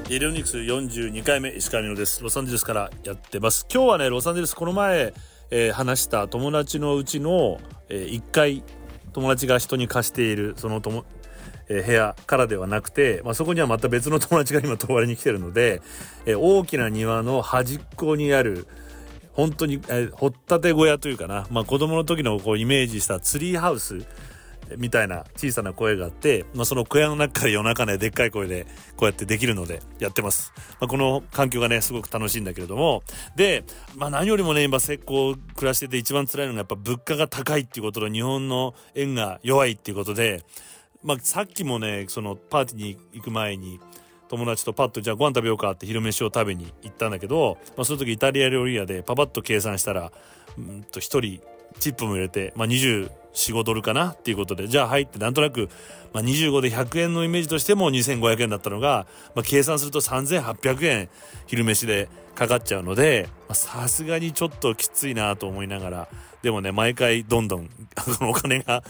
[0.09, 2.23] ディオニクス42回目石川美乃です。
[2.23, 3.66] ロサンゼルスからやってます。
[3.71, 5.12] 今日はねロサンゼルスこの前、
[5.51, 8.64] えー、話した友達のうちの、えー、1回
[9.12, 11.05] 友達が人に貸しているその友
[11.68, 15.83] え部屋からではなくて、まあ、そこにはまた別の友達が今泊まりに来てるので、
[16.25, 18.66] えー、大きな庭の端っこにある
[19.35, 24.07] 本当に、えー、掘ったて小屋というかな、まあ、子供の時のこうイメージしたツリーハウス
[24.76, 33.02] みたいな小さな声があって、まあ、その小屋の中から夜中ねでっかい声でこうやってできるのでやってます、まあ、この環境がねすごく楽しいんだけれども。
[33.37, 33.64] で、
[33.96, 40.42] まあ、何よりもね今石膏暮らしてて一番辛いのがやっぱ物価が高いっていうことと日本の円が弱いっていうことで、
[41.02, 43.81] まあ、さっきもねそのパーティーに行く前に
[44.28, 50.12] 友達とパッとじゃあご飯食べようかって昼飯を食べに行ったんだけど、まあ、その時イタリア料理屋でパパッと計算したら
[50.57, 51.42] うんと1人
[51.78, 55.68] チップも入れて、まあ、24、45ドルかなっていうことで、じゃあ入ってなんとなく、
[56.12, 61.09] まあ、25で100円のイメージとしても2500円だったのが、まあ、計算すると3800円
[61.46, 66.09] 昼飯でかかっちゃうので、さすがにちょっときついなと思いながら、
[66.42, 67.70] でもね、毎回どんどん
[68.22, 68.83] お金が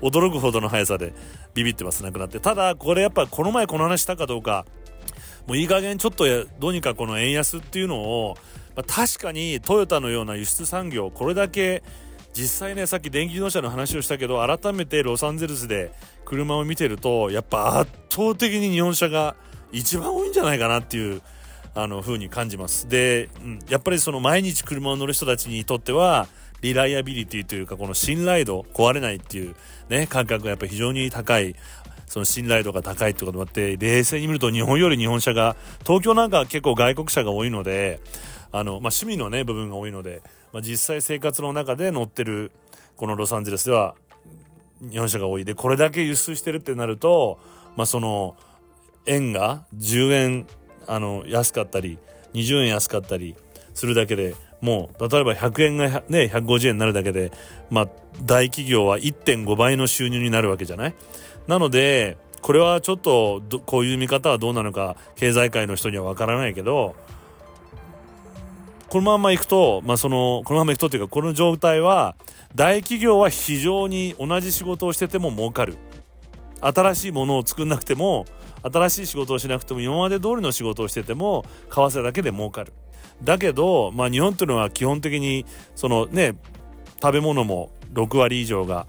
[0.00, 1.14] 驚くほどの速さで
[1.54, 2.40] ビビってますなくなって。
[2.40, 4.66] ただこれやっぱこの前この話したかどうか
[5.46, 6.24] もういい加減ちょっと
[6.58, 8.36] どうにかこの円安っていうのを、
[8.76, 11.82] まあ、確かにトヨタのような輸出産業これだけ
[12.32, 15.92] 実際ねさっき電気自動車の話をしたけど改めてロサンゼルスで
[16.24, 19.36] 車を見てるとやっぱ圧倒的に日本車が
[19.70, 21.22] 一番多いんじゃないかなっていう
[21.74, 22.88] あの風に感じます。
[22.88, 26.28] で、うん、やっぱりその毎日車を乗る人たちにとっては
[26.60, 29.54] リライアビリティというかこの信頼度壊れないっていう
[29.88, 31.56] ね感覚がやっぱ非常に高い
[32.06, 38.00] その信頼度が高いってこともあって冷静に見ると日本より日本車が東京なんかは結構外国車が多いので
[38.52, 40.20] あの、まあ、趣味のね部分が多いので、
[40.52, 42.52] まあ、実際生活の中で乗ってる
[42.96, 43.94] このロサンゼルスでは
[44.80, 45.44] 日本車が多い。
[45.44, 47.38] でこれだけ輸出してるってなると、
[47.76, 48.36] まあ、その
[49.06, 50.46] 円が10円
[50.86, 51.98] あの安かったり
[52.34, 53.34] 20円安かったり
[53.74, 57.32] するだけでもう例えば100円がね150円になるだけで
[57.70, 57.88] まあ
[58.22, 60.94] 大企業は1.5倍の収入になるわけじゃない？
[61.46, 66.94] なのでこれはちょっとこういう見方はどうなのか経済界の人にはわからないけど
[68.92, 72.14] このままいくと、まあ、そのこのままいくとっていうかこの状態は
[72.54, 75.78] 大企業は非常に同じ仕事をしてても儲かる。
[76.60, 78.26] 新しいものを作んなくても
[78.62, 82.74] 新しい仕事をしなくても今まで通りの仕事をしてても為替だけで儲かる。
[83.24, 86.34] だけど、まあ、日本っていうのは基本的にそのね
[87.00, 88.86] 食べ物も6割以上が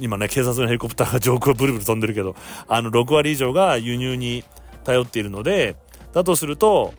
[0.00, 2.34] 今ね警察のヘリコプターが上空をブルブル飛んでるけど
[2.66, 4.42] あの6割以上が輸入に
[4.84, 5.76] 頼っているので
[6.14, 6.94] だとすると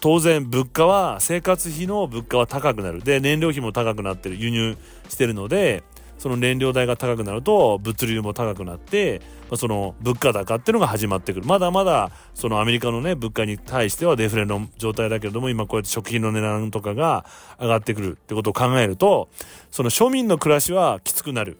[0.00, 3.02] 当然物価は生活費の物価は高くなる。
[3.02, 4.76] で燃料費も高くなってる輸入
[5.08, 5.82] してるので
[6.18, 9.22] その燃料代が高くなると物流も高くなって、
[9.54, 11.46] その物価高っていうのが始まってくる。
[11.46, 17.24] まだまだそのアメリカのね物価に対してはデフレの状態だけれども今こうやって食品の値段とかが
[17.60, 19.28] 上がってくるってことを考えると
[19.70, 21.56] その庶民の暮らしはきつくなる。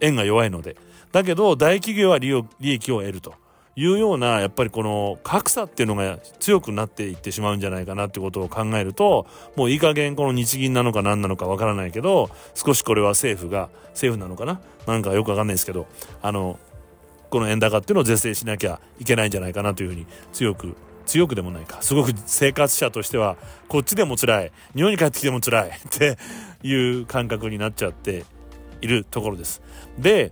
[0.00, 0.76] 円が弱いので。
[1.12, 3.34] だけど大企業は利益を得ると。
[3.74, 14.60] いうようなやっぱりこの格差っていうのが強くなっていってしまうんじゃないかなってことを考えるともういい加減この日銀なのか何なのかわからないけど少しこれは政府が政府なのかな？
[14.86, 15.86] なんかよくわかんないですけど
[16.20, 16.58] あの
[17.30, 23.36] この円高っていうのを是正しなきゃいけないんじゃないかなというふうに強く強くでもないかすごく生活者としては
[23.68, 26.18] こっちでも辛い日本に帰ってきても辛いって
[26.62, 28.26] いう感覚になっちゃって
[28.82, 29.62] いるところです。
[29.98, 30.30] で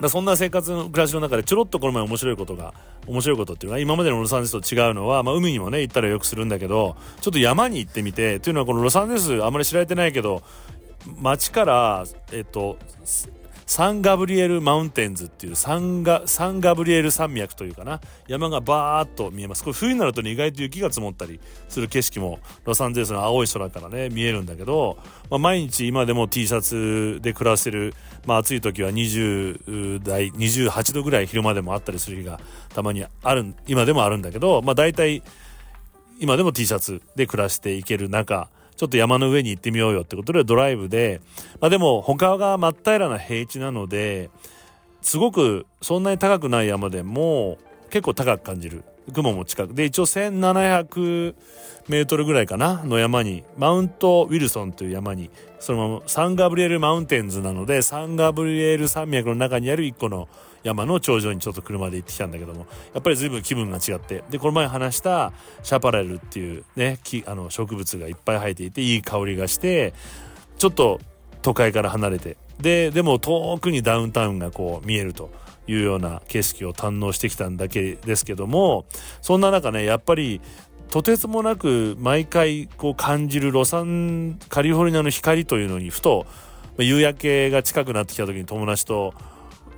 [0.00, 2.72] だそんな生活の暮らしの中でちょろっとこの前面白いことが
[3.06, 10.42] 面白いことっていうのは今までのロサンゼルスと違うのは、まあ、海にもね行ったらよくするんだけどちょっと山に行ってみてというのはこのロサンゼルスあんまり知られてないけど
[11.16, 12.78] 街からえっと
[13.68, 18.00] サンガブリエルマウンテンズっていうサンガサンガブリエル山脈というかな。
[18.26, 19.62] 山がバーッと見えます。
[19.62, 24.96] これ冬になるとね意外と雪が積もったりする景色もロサンゼルスの青い空からね見えるんだけど、
[25.28, 27.92] まあ、毎日今でも T シャツで暮らせる、
[28.24, 35.22] まあ、暑い時は20代28度ぐらい昼間でもあったりする日がたまにある今でもあるんだけど、まあ、大体
[36.18, 38.48] 今でも T シャツで暮らしていける中
[38.78, 41.20] ちょっと山の上に行ってみようよってことでドライブで、
[41.60, 44.30] まあでも他が真っ平らな平地なので、
[45.02, 47.58] すごくそんなに高くない山でも
[47.90, 48.84] 結構高く感じる。
[49.12, 49.74] 雲も近く。
[49.74, 51.34] で、一応1700
[51.88, 60.28] メートルぐらいかなの山に、マウントウィルソンという山に、そのままサンガブリエルマウンテンズなので、サンガブリエル山脈の中にある一個の
[60.62, 64.24] 山の頂上にちょっと車で行ってきたんだけどもやっぱり随分気分が違って。
[64.30, 69.94] でこの前話したシャパレルっていうねあの植物がいっぱい生えていていい香りがして
[70.58, 71.00] ちょっと
[71.42, 72.36] 都会から離れて。
[72.60, 75.30] ででも遠くにダウンタウンがこう見えると
[75.68, 78.84] いうような景色を堪能してきたんだけですけども
[79.22, 80.40] そんな中ねやっぱり
[80.90, 86.26] とてつもなく毎回こう感じるロサンカリフォルニアの光というのにふと
[86.78, 89.12] 夕焼けが近くなってきた時に友達と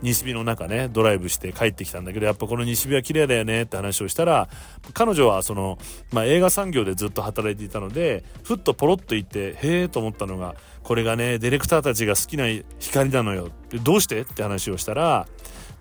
[0.03, 4.49] 西日の中ねドライブして帰ってきたんだけどやっぱこの西日は綺麗だよねって話をしたら
[4.95, 5.79] 彼女はその、
[6.13, 12.47] まあ、映画産業でずっと働いていたのでふっとポロッと言ってへえと思ったのがこれがねディレクターたちが好きな
[12.79, 13.51] 光なのよ。
[13.83, 15.29] どうしてって話をしたら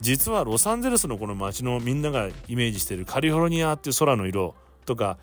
[0.01, 4.55] 実はロサンゼルスのこの街のみんながイメージしてるカリフォルニアっていう空の色
[4.85, 5.17] とか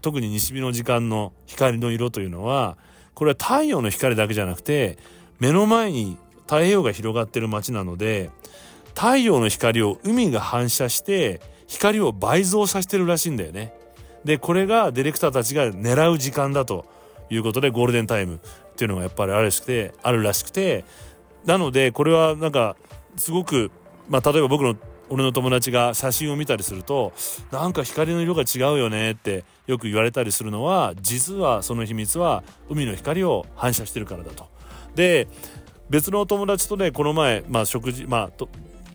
[0.00, 2.76] 特に西日の時間の光の色というのは
[3.14, 4.98] これは太陽の光だけじゃなくて
[5.40, 6.16] 目の前に
[6.50, 8.32] 太平洋が広がってる街なので
[8.96, 13.72] 太陽の光を海が反射して光を倍増させてるらしいんだよね。
[14.24, 16.86] でこれがディレクターたちが狙う時間だと
[17.30, 18.40] いうことでゴールデンタイム
[18.72, 20.84] っていうのがやっぱりあるらしくてあるらしくて
[21.44, 22.76] なのでこれはなんか
[23.14, 23.70] すごく
[24.08, 24.74] まあ例えば僕の
[25.08, 27.12] 俺の友達が写真を見たりすると
[27.52, 34.48] なんか光の色が違うよねってよく言われたりするのは実はその秘密は海の光を反射してるからだと。
[34.94, 35.28] で
[35.90, 38.46] 別の友達とねこの前、まあ、食事まあ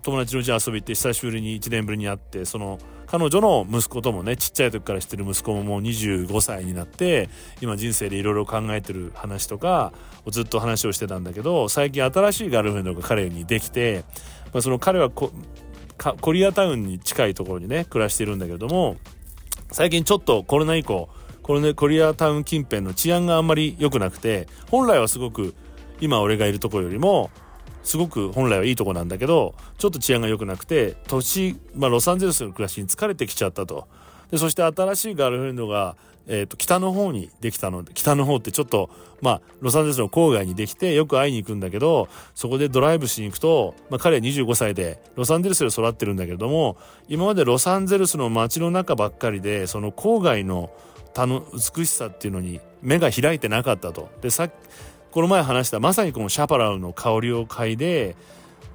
[0.02, 7.30] 友達の家に遊び行って久しぶりに1年ぶりに会ってその彼女の息子ともねちっちゃい時から知ってる息子ももう25歳になって
[7.62, 9.94] 今人生でいろいろ考えてる話とか
[10.26, 14.06] をずっと話をしてたんだけど最近新しいガルフレンドが彼にできて、
[14.54, 15.32] まあ、その彼はコ
[16.34, 18.96] リアタウンに近いところにね暮らしてるんだけども
[19.72, 21.10] 最近ちょっとコロナ以降
[21.42, 25.54] このねコリアタウン近辺の治安があんまり良くなくて本来はすごく
[26.02, 27.30] 今俺がいるところよりも
[27.84, 33.88] すごく本来はいいとこなんだけどちょっと治安が良くなくて土地、まあ、ロサンゼルスの暮らしに疲れてきちゃったと
[34.32, 35.96] でそして新しいガールフレンドが
[36.28, 38.90] えー、と北の方にできたので北の方ってちょっと
[39.22, 46.78] まあロサンゼルスの郊外にできてよく会いに行くんだけどそこでドライブしに行くと、まあ、彼は25歳でロサンゼルスで育ってるんだけれども
[47.08, 50.72] 今までロサンゼルスの街の中ばっかりでその郊外の
[51.18, 54.10] の美しさっていうのに目が開いてなかったと。
[54.22, 54.50] でさ
[55.16, 58.18] この前話したまさにこのシャパラウの香りを嗅いで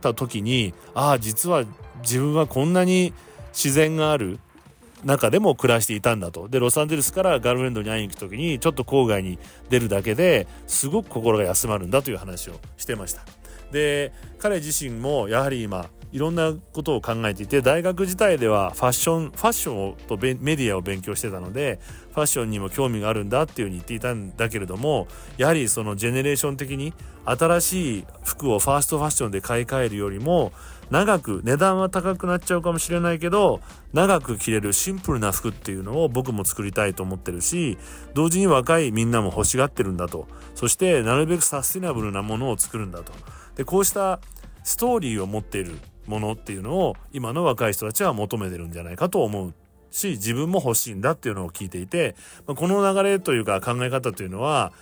[0.01, 1.64] た時にああ実は
[2.01, 3.12] 自分はこんなに
[3.53, 4.38] 自然がある
[5.05, 6.49] 中でも暮らしていたんだと。
[6.49, 9.38] で、ロサンゼルスからガルフレンドに会いに行く時に、ちょっと郊外に
[9.68, 13.22] 出るだけですごく心が休まるんだという話をしてました。
[13.70, 21.80] で、彼自身もやはり今、いろんなことを考えていて大学時代ではファッションファッションをとメディアを勉強してたので
[22.12, 25.06] ファッションにも興味があるんだっていうふうに言っていたんだけれども
[25.36, 26.92] やはりそのジェネレーション的に
[27.24, 30.52] 新しい服をファーストファッションで買い替えるよりも
[30.90, 33.61] 長く値段は高くなっちゃうかもしれないけど
[33.92, 37.78] 長く着れるシンプルな服っていうのを僕も作りたいと思ってるし
[38.14, 40.26] 同時に若いみんなも欲しがってるんだと。
[40.54, 43.12] そしてなるべくサスティナブルなものを作るんだと。
[43.54, 44.20] でこうした
[44.64, 45.78] ストーリーを持っている。
[46.07, 49.55] ものっていうのを今の若い人たちは求めてるんじゃないかと思う
[49.90, 52.14] し自分も欲しいんだっていうのを聞いていて
[52.46, 54.72] この流れというか考え方というのは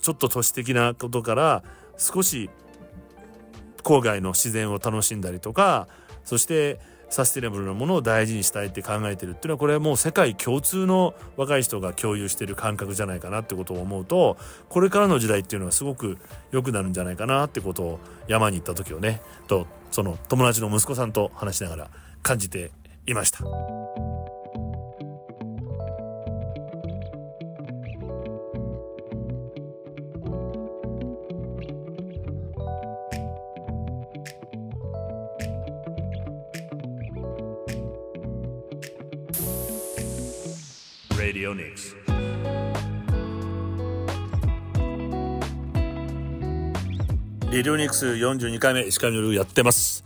[0.00, 1.62] ちょっと都市的なことから
[1.96, 2.50] 少し
[3.82, 5.88] 郊外の自然を楽しんだりとか
[6.24, 6.80] そして
[7.12, 14.38] サステナブルなものを大事にしたいって考えてるっていうのはこれはもう世界共通の若い人が共有してる感覚じゃないかなってことを思うと
[14.70, 16.16] これからの時代っていうのはすごく
[16.52, 21.90] 良くなるんじゃないかなってことを山に行った時をねとその友達の息子さんと話しながら
[22.22, 22.70] 感じて
[23.06, 23.81] いました。
[47.62, 50.02] レディオニクス42回目石上のるやってます。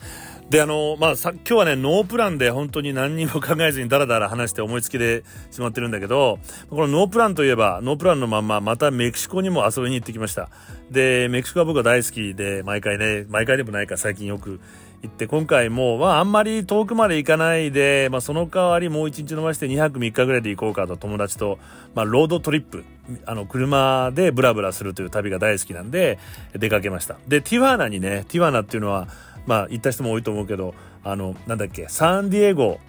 [0.50, 6.38] で、あの、まあ、さ、今日はね、ノープランで本当に何にも考えずにダラダラ話して思いつきでしまってるんだけど、
[6.68, 10.50] このノープランといえば、ノープランのまんま、またメキシコにも遊びに行ってきました。
[10.90, 14.60] で、メキシコは僕は大好きで、毎回ね、毎回でもないか最近よく
[15.02, 21.58] 行って、今回も、まあ、あんまり遠くまで行かないで、まあ、その代わりもう1日伸ばして2泊3日ぐらいで行こうかと友達と、
[21.94, 22.84] まあ、ロードトリップ、
[23.26, 26.18] あの、車でブラブラするという旅が大好きなんで、
[26.54, 27.16] 出かけました。
[27.28, 29.08] で、ティワーナにね、ティワーナっていうのは、
[29.46, 30.74] まあ、行った人も多いと思うけど、
[31.04, 32.80] あの、なんだっけ、サンディエゴ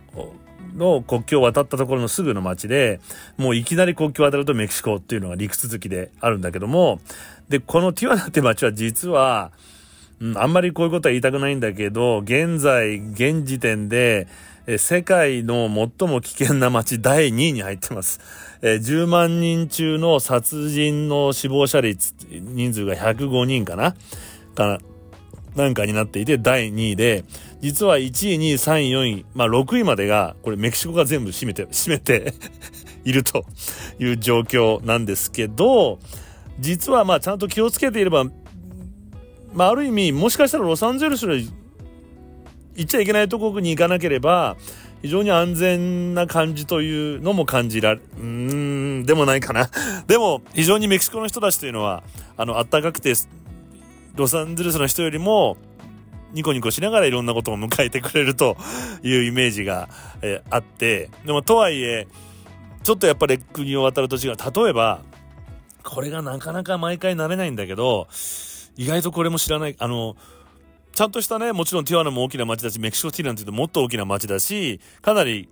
[0.76, 3.00] の国境を渡ったところのすぐの町で、
[3.38, 7.00] もういきなり国境を渡るとメキシコっていうのが陸続きであるんだけども、
[7.50, 9.52] で、このティワナって町は実は、
[10.20, 14.28] うん、あんまりこういうことは言いたくないんだけど、現在、現時点で、
[14.70, 18.20] え世界の最も危険な街第2位に入ってます。
[18.62, 23.96] え10万人中の殺人の死亡者率、人数が105人かな？
[24.56, 24.80] か
[25.56, 27.24] なんかになっていて第2位で、
[27.62, 32.34] 実は1位、2位、3位、4位、まあ6位までが、これメキシコが全部占めて、占めて
[33.06, 33.46] いると
[34.00, 36.00] いう状況なんですけど、
[36.60, 38.26] 実はまあちゃんと気をつけていれば、
[39.58, 41.52] まあある意味、もしかしたらロサンゼルスより
[42.76, 44.56] 行っちゃいけないところに行かなければ、
[45.02, 48.24] 非常に安全な感じというのも感じられ、うー
[49.02, 49.72] ん、でもないかな。
[50.06, 52.04] でも、非常にメキシコの人たちというのは、
[52.38, 53.16] あの、あったかくて、
[54.14, 55.58] ロサンゼルスの人よりも、
[56.34, 58.58] ニコニコしながらいろんなことを迎えてくれると
[59.02, 59.90] いうイメージが、
[60.22, 62.08] え、あって、でもとはいえ、
[62.84, 64.36] ちょっとやっぱり国を渡ると違う。
[64.36, 65.02] 例えば、
[65.84, 68.08] これがなかなか毎回慣れないんだけど、
[68.78, 70.16] 意外とこれも知らない、あの、
[70.94, 75.50] ちゃんとしたね、もちろんティワナも大きな街だし、メキシコシティなんて言うともっと大きな街だし、かなり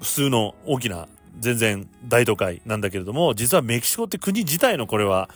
[0.00, 5.28] 普通の大きな、全然大都会なんだけれども、実はメキシコって国自体のこれは、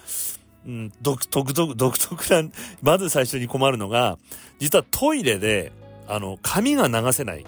[0.67, 2.49] うん、独特、独特な、
[2.83, 4.19] まず最初に困るのが、
[4.59, 5.73] 実はトイレで、
[6.09, 7.45] あの、髪が流せない。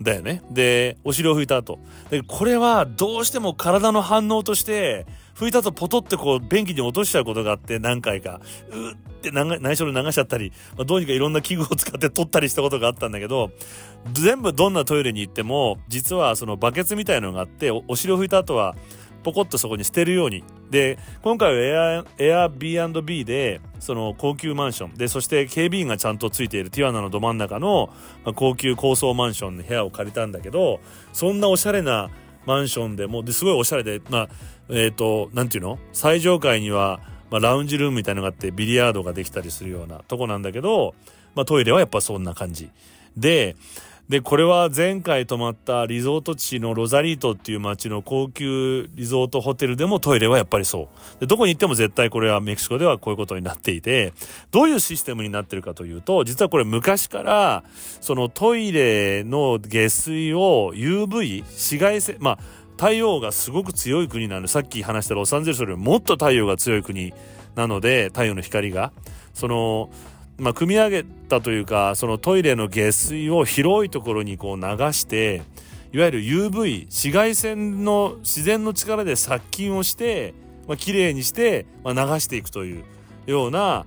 [0.00, 0.42] だよね。
[0.50, 1.78] で、お尻を拭いた後。
[2.10, 8.40] で、これはどうしても体の反応として、拭いた後ポトってこう便器に落としちゃうことがあって何回か、
[8.70, 13.50] うって内緒で流しちゃったり、まあ、どうにかいろんな器具を使って取ったりしたことがあったんだけど、
[14.12, 18.76] 全部どんなトイレに行っても、実はそのバケツみたいのがあって、お尻を拭いた後は、
[19.24, 20.44] ポコッとそこに捨てるように。
[20.70, 24.94] で、今回はエア、エア B&B で、その高級マンション。
[24.94, 27.92] で、そして警備員がちゃんとついているティワナのど真ん中の、
[28.36, 30.80] 高級高層マンションの部屋を借りたんだけど、
[31.12, 32.10] そんなおしゃれな
[32.46, 34.28] マンションでも、ですごいおしゃれで、まあ、
[34.68, 35.78] えっ、ー、と、なんていうの？
[35.92, 37.00] 最上階には、
[37.30, 40.94] まあ、ラウンジルームみたいなのがあって、ビリヤードができたりするようなとこなんだけど、
[41.34, 42.70] まあ、トイレはやっぱそんな感じ。
[43.16, 43.56] で、
[44.08, 51.20] で、これは前回泊まったリゾート地のロザリートっていう街の高級リゾートホテルでもトイレはやっぱりそう。
[51.20, 54.12] で、どこに行っても絶対これはメキシコではこういうことになっていて、
[54.50, 57.64] どういうシステムになってるかというと、実はこれ昔から、
[58.02, 62.38] そのトイレの下水を UV、紫外線、まあ、
[62.76, 67.14] 太陽がすごく強い国なので、さっき話したロサンゼルスよりもっと太陽が強い国
[67.54, 68.92] なので、太陽の光が。
[69.32, 69.90] その、
[70.36, 75.42] まあ、組み上げたというかそのトイレの下水を広いところにこう流して
[75.92, 80.34] いわゆる UV 紫外線の自然の力で殺菌をして、
[80.66, 82.84] まあ、きれいにして、まあ、流していくという
[83.26, 83.86] ような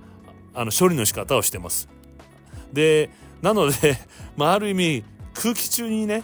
[0.54, 1.88] あの処理の仕方をしてます。
[2.72, 3.10] で
[3.42, 3.98] なので、
[4.36, 6.22] まあ、ある意味空気中にね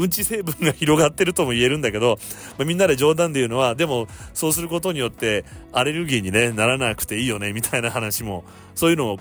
[0.00, 2.18] うんち成分が広がってるとも言えるんだけど、
[2.58, 8.44] まあ、みんなで冗談で言うのは、でもそうすることによってアレルギーに、ね、ならなくていいよねみたいな話も、
[8.74, 9.18] そういうのを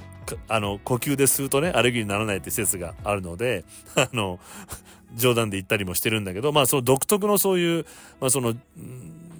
[0.47, 3.65] あの呼吸で吸うとね、アレルギーにならないって説があるので、
[3.95, 4.39] あの、
[5.15, 7.85] 冗談で言ったりもしてるんだけど、まあその独特のそういう、
[8.21, 8.55] まあその、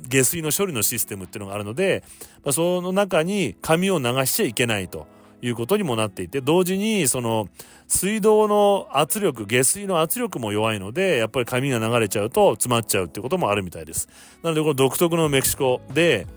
[0.07, 2.03] 下水の処理のシステムっていうのがあるので、
[2.43, 5.07] まあ、その中に紙を流しちゃいけないと。
[5.41, 7.47] いうことにもなっていて、同時にその
[7.87, 14.09] 水道の圧力、下水の圧力も弱いので、やっぱり紙が流れちゃうと詰まっちゃうってこともあるみたいです。
[14.43, 16.27] なのでこの独特のメキシコで、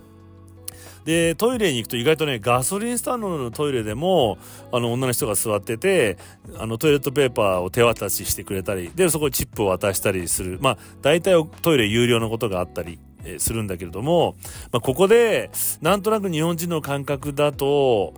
[1.05, 4.39] で、トイレに行くと意外とね、ガソリンスタンドのトイレでも、
[4.71, 6.17] あの、女の人が座ってて、
[6.57, 10.59] あの、トイレットペーパーを手渡ししてくれたり、で、そこにチップを渡したりする。
[10.61, 12.99] まあ、大体トイレ有料のことがあったり、
[13.39, 14.35] するんだけれども、
[14.73, 15.51] まあ、ここで、
[15.81, 18.15] なんとなく日本人の感覚だと、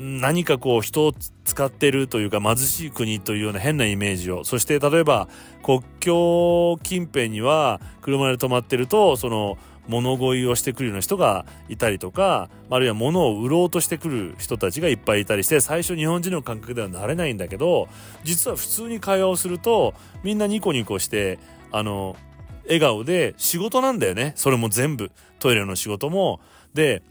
[0.00, 1.12] 何かこう人を
[1.44, 5.28] 使ってるというか貧しい国というような変なイメージを、そして例えば
[5.62, 17.88] 国境近辺には車で止まってると、その物乞いをしてくるような人がいたりとか、あるいは物を売ろうとしてくる人たちがいっぱいいたりして、最初日本人の感覚ではなれないんだけど、
[18.24, 19.92] 実は普通に会話をすると、
[20.22, 21.38] みんなニコニコして、
[21.72, 22.16] あの、
[22.64, 24.32] 笑顔で仕事なんだよね。
[24.36, 25.10] それも全部。
[25.40, 26.40] トイレの仕事も。
[26.72, 27.02] で、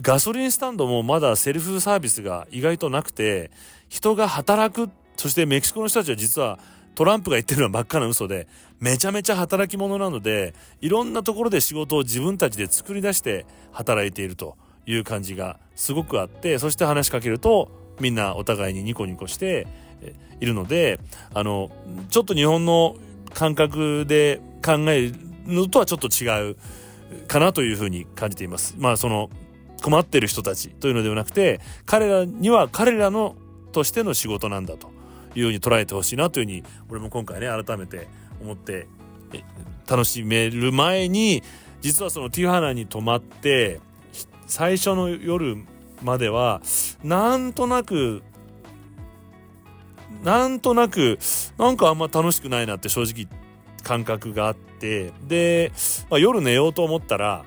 [0.00, 3.50] ガソリンスタンドもまだセルフサービスが意外となくて、
[3.88, 6.58] 人が働く、そしてメキシコの人たちは実は
[6.94, 8.46] トランプが言ってるのは真っ赤な嘘で、
[8.80, 14.56] めちゃめちゃ働き者なので、いろんなところで仕事を自分たちで作り出して働いていると
[14.86, 17.70] いう感じがすごくあって、そして話しかけると、
[18.00, 19.66] みんなお互いにニコニコして
[20.40, 20.98] いるので、
[21.32, 21.70] あの、
[22.10, 22.96] ちょっと日本の
[23.32, 25.14] 感覚で考える
[25.46, 26.56] のとはちょっと違う
[27.28, 28.74] かなというふうに感じています。
[28.78, 29.30] まあその
[29.82, 33.36] 困ってる人たちというのではなくて彼らには彼らの
[33.72, 34.88] としての仕事なんだと
[35.34, 38.08] いうように捉えてほしいなというふうに俺も今回ね改めて
[38.40, 38.86] 思って
[39.88, 41.42] 楽しめる前に
[41.80, 43.80] 実はそのティファナに泊まって
[44.46, 45.56] 最初の夜
[46.02, 46.62] までは
[47.02, 48.22] なんとなく
[50.24, 51.18] なんとなく、
[51.58, 53.28] なんかあんま楽しくないなって正直
[53.82, 55.70] 感覚があって、で、
[56.08, 57.44] まあ、夜寝ようと思ったら、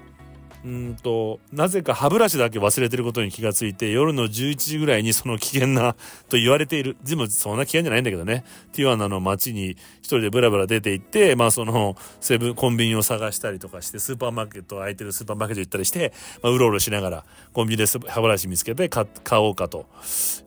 [0.65, 5.95] うんと、なぜか歯ブラシだけ忘れてることに気がついて、夜の11時ぐらいにその危険な
[6.29, 6.97] と言われている。
[7.03, 8.43] でもそんな危険じゃないんだけどね。
[8.73, 19.85] ティワナの街に一人でブラブラ出て行って、まあそのセブン、コンビニを探したりとかして、スーパーマーケット、空いてるスーパーマーケット行ったりして、まあうろうろしながら、コンビニで歯ブラシ見つけて買おうかと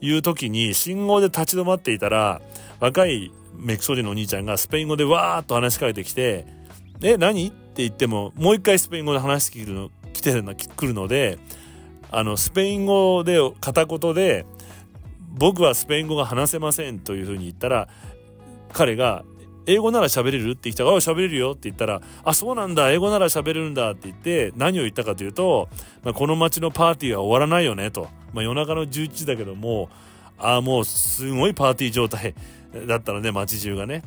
[0.01, 2.43] いう時に、信号で立ち止まっていたら、
[2.81, 6.47] 若いメキソ人のお兄ちゃんがスペイン語でわーっと話しかけてきて、
[7.03, 7.49] え、何？
[7.49, 11.39] って言っても、もう一回スペイン語で話してくるの、来てるの、来るので、
[12.11, 14.45] あの、スペイン語で、片言で、
[15.33, 17.89] 僕はスペイン語が話せませんというふうに言ったら、
[18.73, 19.25] 彼が、
[19.67, 25.69] 英語なら喋れるって言ったら、あ、喋れるよって言ったら、あ、そうなんだ、英語なら喋れるんだって言って、何を言ったかというと、
[26.03, 28.09] まあ、この街のパーティーは終わらないよねと。
[28.33, 29.89] まあ、夜中の11時だけども、
[30.39, 32.35] ああ、もうすごいパーティー状態
[32.89, 34.03] だったので、街中がね。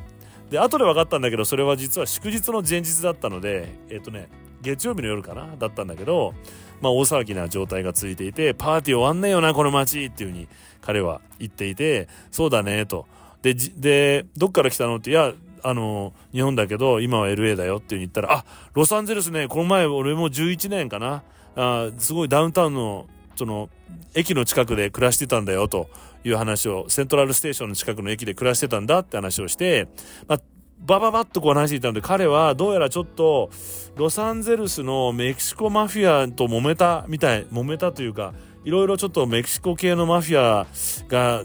[0.50, 4.28] で、後で分かったんだけど、それは実は祝日の前日だったので、えっ、とね、
[4.64, 6.34] 月曜日の夜かなだったんだけど、
[6.80, 10.48] まあ大騒ぎな状態が続いていて、パーティー終わんねえよな、この街っていう風に
[10.80, 13.06] 彼は言っていて、そうだね、と。
[13.42, 18.44] で、で、どっから来たのって、いや、あの、日本だけど、今は LA だよっていう風に言ったら、あ、
[18.74, 21.22] ロサンゼルスね、この前俺も11年かな。
[21.56, 23.06] あすごいダウンタウンの、
[23.36, 23.70] その、
[24.14, 25.88] 駅の近くで暮らしてたんだよと
[26.24, 29.88] いう話を、セントラルステーションの近くの駅で暮らしてたんだって話をして、
[30.28, 30.40] まあ、
[30.84, 33.50] バババッとこう話していたので、彼はどうやらちょっと、
[33.96, 40.66] ロサンゼルスのメキシコマフィアと揉めたみたい、揉めたというか、いろいろちょっとメキシコ系のマフィア
[41.08, 41.42] が、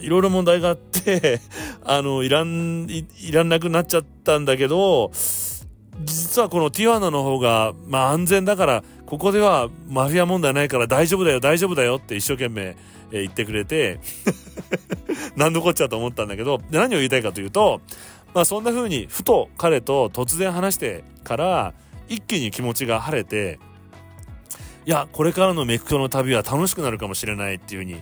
[0.00, 1.40] いろいろ問題があって
[1.84, 5.10] あの、いらんい、いらんなくなっちゃったんだけど、
[6.04, 12.76] 実はこのティワナの方が、まあ安全だから、ここではマフィア問題ないから大丈夫だよ、大丈夫だよって一生懸命、
[13.10, 13.98] 言ってくれて
[15.36, 17.80] 何のこっちゃと思ったんだけど何を言いたいかというと、
[18.32, 21.74] まあ、そんな風にふと彼と突然話してから
[22.08, 23.58] 一気に気持ちが晴れて
[24.86, 28.00] いやこれからのメキシコの旅は楽しくなるかもしれないっていう風に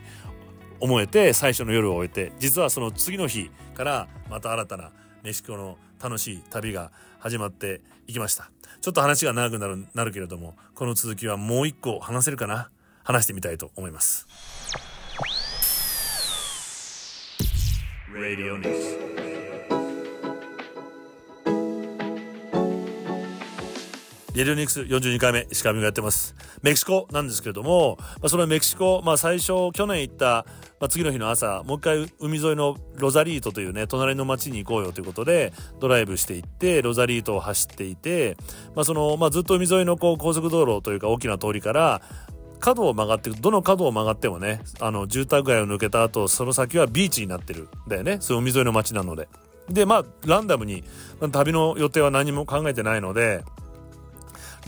[0.81, 8.51] 思えて最初の夜を終えて実はその次の日からまた新たなメキシコの楽しい旅が始まっていきました。
[8.81, 12.71] ちょっと話が長くなるなるけれどもこの続きはもう一個話せるかな？
[13.03, 14.29] 話してみたいと思います。
[18.15, 19.38] Radio News.
[24.39, 30.47] レディオニクス42回目石上がやってますメキシコなんですけれども、まあ、そのメキシコ、まあ、最初去年行った、
[30.79, 38.37] まあ、次の日の朝もう一回海沿いのロザリートというね隣の町に行こうよということでドライブしていってロザリートを走っていて、
[38.77, 42.01] まあそのまあ、ずっと海沿いのこう高速道路というか大きな通りから
[42.61, 49.29] 角を曲がってどの角を曲がってもねあの住宅街を抜けた後その先はビーチになってるんだよねそういう海沿いの町なので。
[49.69, 50.83] でまあランダムに
[51.31, 53.45] 旅の予定は何も考えてないので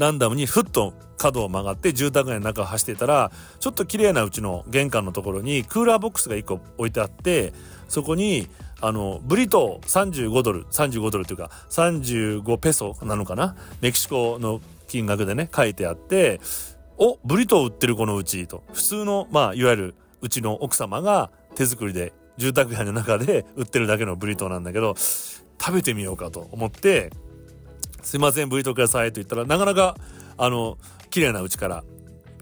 [0.01, 7.53] ランダムにふっと角を曲がって住宅街の中を走ってたらちょっと綺麗なうちの玄関のところにクーラーボックスが1個置いてあって
[7.89, 8.49] そこに
[8.81, 13.55] あのブリトー35ドル35ドルというか35ペソなのかな？
[13.83, 16.41] メキシコの金額でね書いてあって
[16.97, 18.63] おブリトー売ってるこのうちと。
[18.73, 27.11] 普通のまあいわゆるうちの奥様が手作りで住宅街の中で売ってるだけのブリトーなんだけど食べてみようかと思って
[28.03, 29.97] すいません、ブリトくださいと言ったら、なかなか、
[30.37, 30.79] あの、
[31.11, 31.85] 綺麗なうちから、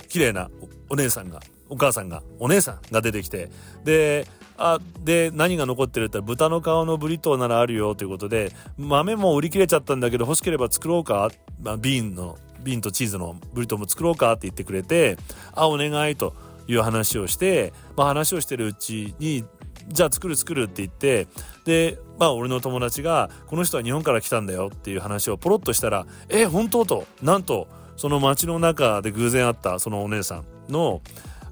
[0.08, 0.50] 綺麗な
[0.88, 3.50] お姉さんが、お母さんが、お姉さんが出てきて、
[3.84, 11.30] で、あ、で、何が残ってるって言ったら、豚の顔のブリトーならあるよということで、豆も売り切れちゃったんだけど、欲しければ作ろうか、
[11.60, 15.16] まあ、瓶の、瓶とチーズのブリトーも作ろうかって言ってくれて、
[15.52, 16.34] あ、お願いと
[16.66, 19.44] いう話をして、まあ話をしてるうちに、
[19.88, 21.26] じゃあ作る作るって言って
[21.68, 31.02] でまあ俺の友達がこの人は日本から来たんだよっていう話をポロッとしたら「え本当?」となんとその街の中で偶然会ったそのお姉さんの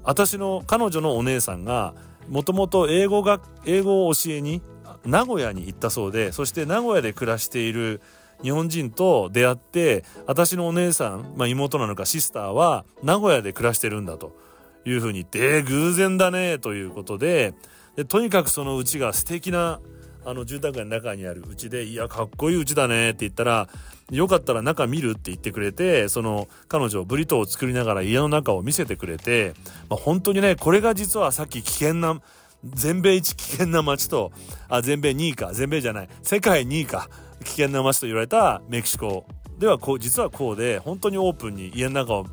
[0.03, 1.93] 私の彼女のお姉さんが
[2.27, 4.63] もともと英語が英語を教えに
[5.05, 8.01] 名古屋に行ったそうでそして名古屋で暮らしている
[8.41, 14.35] 日本人と出会って私のお姉さん、まあ、妹なのかシスターは名古屋で暮らしてるんだと
[14.83, 17.53] いうふうに言って「えー、偶然だね」ということで
[17.95, 19.79] でとにかくその家が素敵な
[20.27, 23.69] あの住宅街の中にある家で「いやかっこいい家だね」って言ったら
[24.11, 29.53] 「よかったら中見る?」って言ってくれてその彼女ブリトーを作りながら家の中を見せてくれて、
[29.89, 32.21] まあ、本当にねこれが実はさっき危険な
[32.65, 34.33] 全米一危険な街と
[34.67, 37.09] あ全米2位か全米じゃない世界2位か
[37.45, 39.25] 危険な街と言われたメキシコ
[39.57, 42.25] ではこう実はこうで本当にオープンに家の中を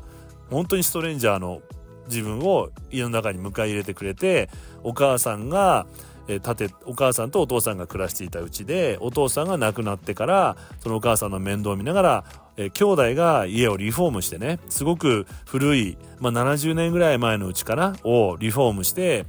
[0.49, 1.61] 本当にストレンジャーの
[2.09, 4.49] 自分を家の中に迎え入れてくれて
[4.83, 5.87] お母さんが
[6.27, 12.23] 建てお母さんとお父さんが暮らしていたうちでお父さんが亡くなってからそのお母さんの面倒を見ながら、
[12.57, 19.25] え兄弟が家をリフォームしてねすごく古い、まあ、70年ぐらい前のうちかなをリフォームして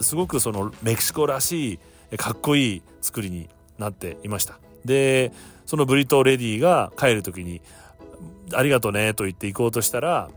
[0.00, 1.80] すごくそのメキシコらし
[2.12, 3.48] いかっこいい作りに
[3.78, 4.58] なっていました。
[4.84, 5.32] で
[5.64, 7.62] そのブリトーレディが帰る時に
[8.52, 10.28] 「ありがとね」と言って行こうとしたら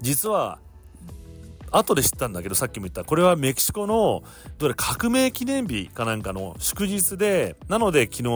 [0.00, 0.58] 実は
[1.70, 4.22] 後で知ったんだけどさっきも言ったこれはメキシコの
[4.58, 8.26] どれ革命記念日かなんかの祝日でなので昨日テ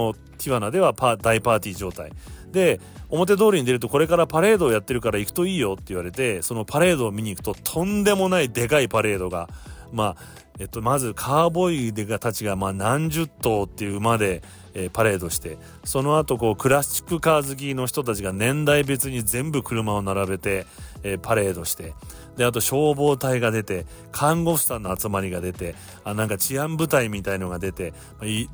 [0.44, 2.12] ィワナではパ大パーティー状態
[2.50, 9.48] で表通りに出るとこれからパレードをやってるから行くといいよって言われてそのパレードを見に行くととんでもないでかいパレードが
[9.92, 10.22] まあ
[10.58, 14.42] えっとまずカーボーイがたちがまあ何十頭っていう馬で
[14.74, 20.66] えー、パレードしてその後こうクラシックカー好きの人たちが年代別に全部車を並べて、
[21.02, 21.94] えー、パレードして。
[22.36, 25.74] であと消防隊が出て看護婦さんの集まりが出て
[26.04, 27.92] あなんか治安部隊みたいのが出て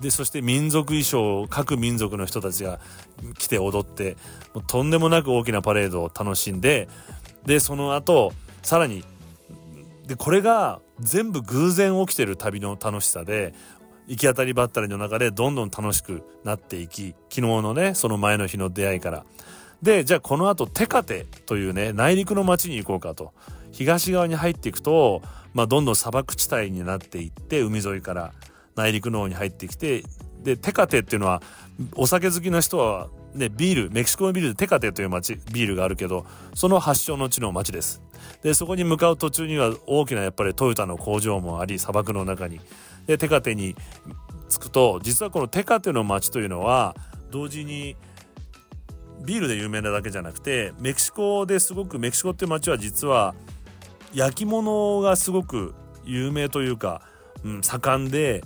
[0.01, 2.81] でそして民族衣装各民族の人たちが
[3.39, 4.17] 来て踊って
[4.55, 6.89] もうとんでもなく大きなパレードを楽しんで
[7.45, 8.33] でその後
[8.63, 9.05] さらに
[10.07, 13.55] でこれが全部偶然起きてる旅の楽しさで
[14.09, 19.25] 行き当たりばったりの中でどんどん楽しくなっていき昨日のねその前の日の出会いから。
[19.83, 23.33] でじゃあこのあとテカテというね内陸の町に行こうかと。
[23.73, 25.21] 東側に入っていくと、
[25.53, 28.33] まあ、どんどん砂漠地帯になっていって海沿いから
[28.75, 30.03] 内陸の方に入ってきて
[30.43, 31.43] でテカテっていうのは
[31.95, 38.01] お酒好きな人はねビールメキシコのビールでテカテという町ビールがあるけどその発祥の地の町です。
[38.43, 42.61] でそこに向かう途中には大きなやっぱりトヨタの工場もあり砂漠の中に。
[43.07, 43.77] でテカテに
[44.49, 46.97] 着くと実はこのテカテの町というのは
[47.31, 47.97] 同時に
[49.27, 53.35] ビールで有名なだけじゃなくてメキシコですごくメキシコっていう町は実は
[54.15, 55.75] 焼き物がすごく
[56.05, 57.03] 有名というか、
[57.45, 58.45] うん、盛んで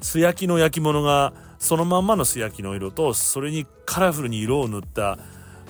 [0.00, 5.18] 素焼きの焼き物がそのまんまの素焼きの色とそれにカラフルに色を塗った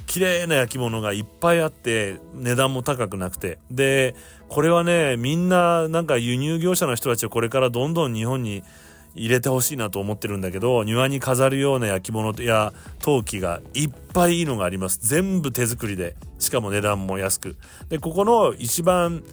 [0.06, 3.58] 綺麗な焼き物がいっぱいあって値段も高くなくて。
[3.70, 4.14] で
[4.48, 8.62] これはねみんななんか輸入業者の人たちをこれからどんどん日本に
[9.16, 15.00] 入れてほしいなと思ってるんだけど庭に飾るような焼き物や陶器がいっぱいいいのがあります。
[15.02, 16.14] 全部手作りで。
[16.38, 17.56] しかも値段も安く。
[17.88, 19.24] でここの一番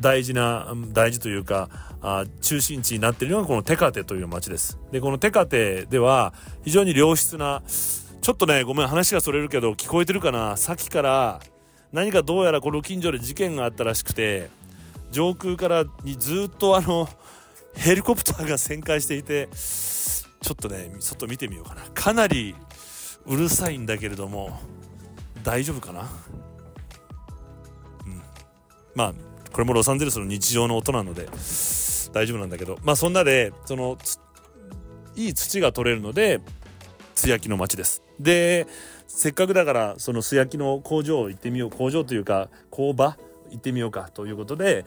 [0.00, 1.68] 大事な大事というか
[2.00, 4.78] あ中心地になっているのがこのテカテという町です。
[4.92, 6.32] でこのテカテでは
[6.64, 7.62] 非常に良質な
[8.20, 10.56] ちょっとねごめん話がそれるけど聞こえてるかな？
[10.56, 11.40] さっきから
[11.92, 14.48] 何かどうやらこの近所で事件があったらしくて
[15.10, 17.08] 上空からにずっとあの
[17.78, 21.82] ヘリコプターが旋回していてちょっとね外見てみようかな。
[21.94, 22.54] かなり
[23.26, 24.60] うるさいんだけれども
[25.44, 26.02] 大丈夫かな？
[28.04, 28.22] うん。
[28.94, 29.14] まあ
[29.52, 31.28] これもロサンゼルスの日常の音なので
[32.12, 32.78] 大丈夫なんだけど。
[32.82, 33.96] まあそんなでその
[35.14, 36.40] いい土が取れるので
[37.14, 38.02] 素焼きの町です。
[38.18, 38.66] で
[39.06, 41.70] せっかくだからその素焼きの工場行ってみよう。
[41.70, 43.16] 工場というか工場
[43.50, 44.84] 行ってみようかということで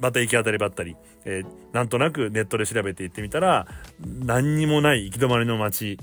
[0.00, 3.66] また行き当たりばったり、えー、なんとなくネットで調べて行ってみたら
[4.00, 5.98] 何にもない行き止まりの街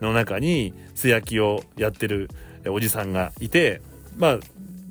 [0.00, 2.30] の中に素焼きをやってる
[2.68, 3.82] おじさんがいて
[4.16, 4.38] まあ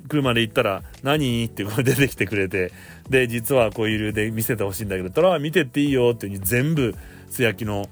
[0.08, 2.72] 車で行ったら「何?」ってこう出てきてくれて
[3.08, 6.94] で実はこういう理由で見せてほしいんだけど「たら見てっていいよ」っていううに全部
[7.30, 7.88] 素焼きの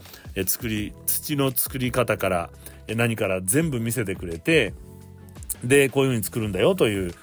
[0.46, 2.50] 作り土の作り方から
[2.88, 4.74] 何から全部見せてくれて
[5.64, 7.14] でこういうふうに作るんだよという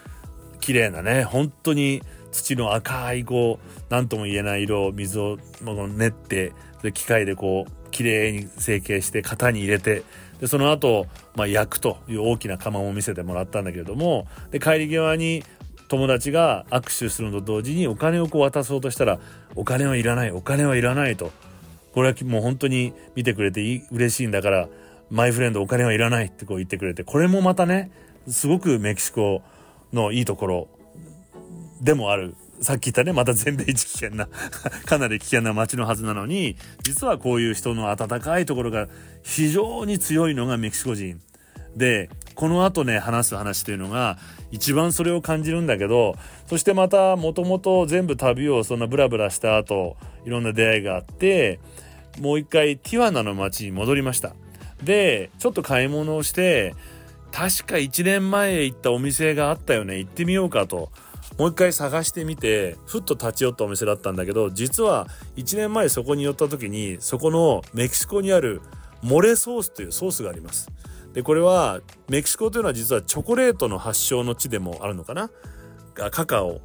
[0.66, 2.01] 綺麗なね本当に
[2.32, 10.01] 土の赤いこう何とも言えない色を水を練ってで機械でこう綺麗に成形して型に入れて
[10.39, 11.05] でその後、
[11.36, 15.43] まあ、焼くという大きな窯も見せてもらったんだけれどもで帰り際に
[15.88, 19.20] 友達が握手するのと同時にお金をこう渡そうとしたら
[19.53, 21.32] お金はいらないお金はいらないと。
[21.93, 24.68] これはもう本当に見てくれていい嬉しいんだから
[25.11, 27.91] マイフレンドお金はいらないってこう言ってくれてこれもまたね
[28.28, 29.43] すごくメキシコ
[29.95, 30.67] のいいところ
[31.81, 32.35] でもある。
[32.61, 34.29] さっき言ったねまた全米一危険な
[34.85, 38.87] かなり危険な街のはずなのに実はこういう人の温かいところが
[39.23, 41.19] 非常に強いのがメキシコ人。
[41.75, 44.17] でこの後ね話す話というのが
[44.51, 46.15] 一番それを感じるんだけど
[46.47, 51.59] そしてまたもともと全部旅をそんなブラブラした後いろんな出会いがあって
[52.21, 54.33] もう一回ティワナの街に戻りました。
[54.81, 56.73] でちょっと買い物をして
[57.32, 59.97] 確か1年前行ったお店があったよね。
[59.99, 60.91] 行ってみようかと。
[61.38, 68.61] もう一回探してみてふっと立ち寄ったお店だったんだけど実は1年前そこに寄った時にそこのメキシコにある
[69.01, 70.69] モレソースというソースがあります。
[71.13, 75.30] でこれはメキシコというのは実はチョコレートの発祥の地でもあるのかな？
[75.93, 76.61] カカオ。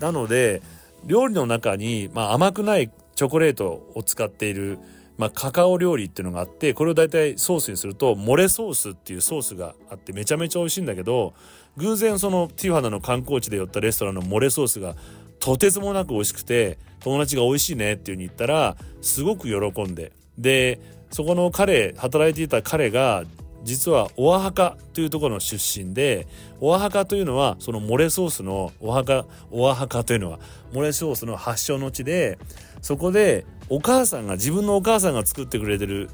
[0.00, 0.60] なので
[1.04, 4.78] 料理の中に、まあ、甘くないチョコレートを使っている
[5.18, 11.34] まあ、カカオ料理っていうのがあってこれを大体ソースにするとモレソースっていうソースがあってめちゃめちゃ美味しいんだけど
[11.76, 14.94] 偶然そのティファナの観光地で寄ったレストランのモレソースが
[15.40, 23.24] とてつもなく美味しくて友達が美味しいねっていう風に言ったらすごく喜んででそこの彼働いていた彼が
[23.64, 26.28] 実はオアハカというところの出身で
[26.60, 30.38] オアハカというのはそのモレソースのオアハカオアハカというのは
[30.72, 32.38] モレソースの発祥の地で
[32.82, 36.10] そこでお母さんが自分のお母さんが作ってくれてる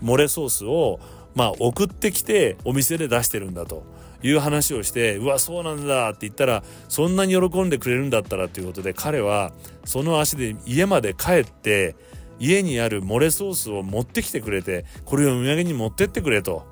[0.00, 1.00] モレソースを
[1.34, 3.84] まあ送ってきてお店で出してるんだと
[4.22, 9.52] いう話をしてうわそうなんだって言ったらそんなに喜んでくれるんだったらということで彼は
[9.84, 11.96] その足で家まで帰って
[12.38, 16.66] 家にあるモレソースを持ってきてくれてこれをお土産に持ってってくれと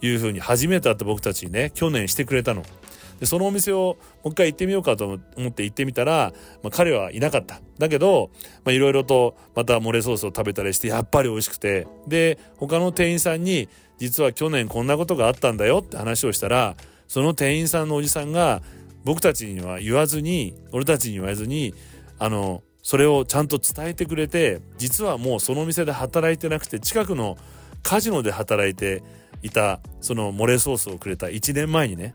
[0.00, 2.62] いうふうに初めて会った僕たちにね去年してくれたの。
[3.20, 5.04] でそのお店をもう一回行ってみようかと
[5.36, 7.60] 思って行ってみたら、まあ、彼はいなかった。
[7.78, 8.30] だけど
[8.66, 11.86] いろいろとまたモレソースを食べたりしてやっぱり美味しくて。
[12.06, 18.62] で他の店員さんに実は去年こんなことがあったんだよって話をしたらその店員さんのおじさんが
[19.04, 21.74] 僕たちには言わずに俺たちに言わずに
[22.18, 27.36] あのそれをちゃんと伝えてくれて実はもうその店で働いてなくて近くの
[27.82, 29.02] カジノで働いて
[29.42, 32.14] いたそのモレソースをくれた1年前にね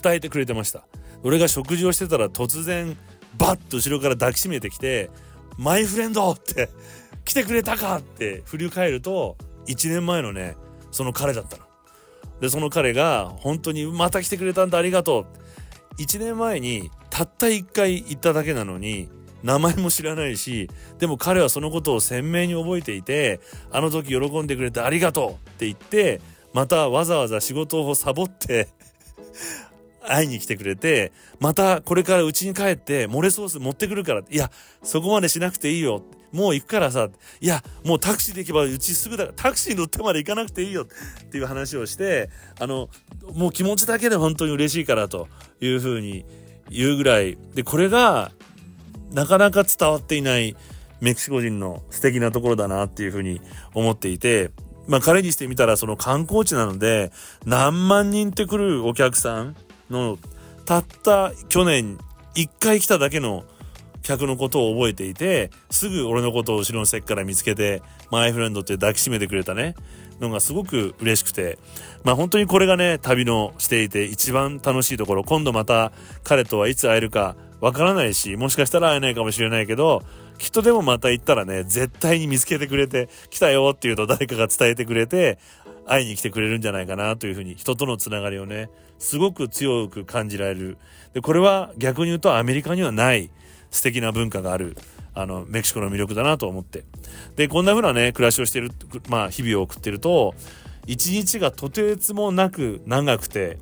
[0.00, 0.86] 伝えてくれてました
[1.22, 2.96] 俺が食事をしてたら突然
[3.36, 5.10] バッと後ろから抱きしめてきて
[5.58, 6.68] 「マイフレンド!」って
[7.24, 9.36] 「来てくれたか!」って振り返ると
[9.66, 10.56] 1年前のね
[10.90, 11.64] その彼だったの。
[12.40, 15.26] でその彼が本当に「また来てくれたんだありがとう」
[15.98, 19.08] 1年前にたった1回行っただけなのに
[19.42, 23.40] 名前も知らないしでも彼はそのことを鮮明に覚えていて
[23.70, 26.20] あの時喜んでくれてありがとうって言って
[26.52, 28.68] またわざわざ仕事をサボって
[30.08, 34.50] 会いに来てくれて、またこれから家に帰ってモレソース持ってくるから、いや、
[34.82, 36.02] そこまでしなくていいよ。
[36.32, 37.08] もう行くからさ、
[37.40, 40.84] いや、もうタクシーで行けばうちすぐだから、タクシー乗ってまで行かなくていいよ。
[40.84, 42.90] っていう話をして、あの、
[43.34, 45.28] もう気持ちだけで本当に嬉しいからと
[45.60, 46.24] いうふうに
[46.70, 48.32] 言うぐらい、で、これが
[49.12, 50.56] なかなか伝わっていない
[51.00, 53.40] メキシコ人の素敵なところだなっていうふうに
[53.72, 54.50] 思っていて、
[54.86, 57.12] まあ彼にしてみたらその観光地なので
[57.44, 59.54] 何万人って来るお客さん
[59.90, 60.18] の
[60.64, 61.98] たった去年
[62.34, 63.44] 1回来ただけの
[64.02, 69.74] 客のことを覚えていて、すぐ俺のことを後ろの席から見つけて、マイフレンドって抱きしめてくれたね、
[70.20, 71.58] のがすごく嬉しくて、
[72.04, 80.02] まあ本当にこれがね、旅のしていて一番楽しいところ、今度また彼とはいつ会えるかわからないし、もしかしたら会えないかもしれないけど、
[80.38, 85.38] きっとでもまた行ったらね、絶対に見つけてくれて、来たよっていうと誰かが伝えてくれて、
[85.88, 90.78] 会いに来てくれるんじゃないかなというふうに、人とのつながりをね、すごく強く感じられる。
[91.14, 93.30] で、これは逆に言うとアメリカにはない
[93.70, 94.76] 素敵な文化がある。
[95.14, 96.84] あの、メキシコの魅力だなと思って。
[97.34, 98.70] で、こんな風なね、暮らしをしてる、
[99.08, 100.34] まあ、日々を送ってると、
[100.86, 103.58] 一日がとてつもなく長くて、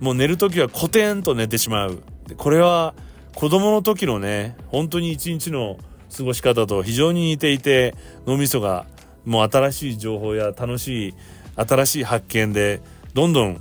[0.00, 2.02] もう寝る時はコテンと寝てしまう。
[2.36, 2.94] これは、
[3.34, 5.78] 子供の時のね、本当に一日の
[6.16, 7.94] 過ごし方と非常に似ていて、
[8.26, 8.86] 脳みそが
[9.24, 11.14] もう新しい情報や楽しい、
[11.58, 12.80] 新しい発見で、
[13.14, 13.60] どんどん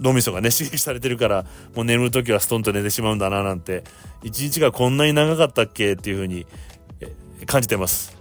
[0.00, 1.44] 脳みそがね、刺激されてるから、
[1.74, 3.84] もう眠る時はストンと寝てしまうんだななんて、
[4.22, 5.92] 一日がこんなに長かったっけ？
[5.92, 6.46] っていう風に
[7.46, 8.16] 感じてます。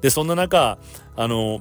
[0.00, 0.78] で、そんな中、
[1.16, 1.60] あの、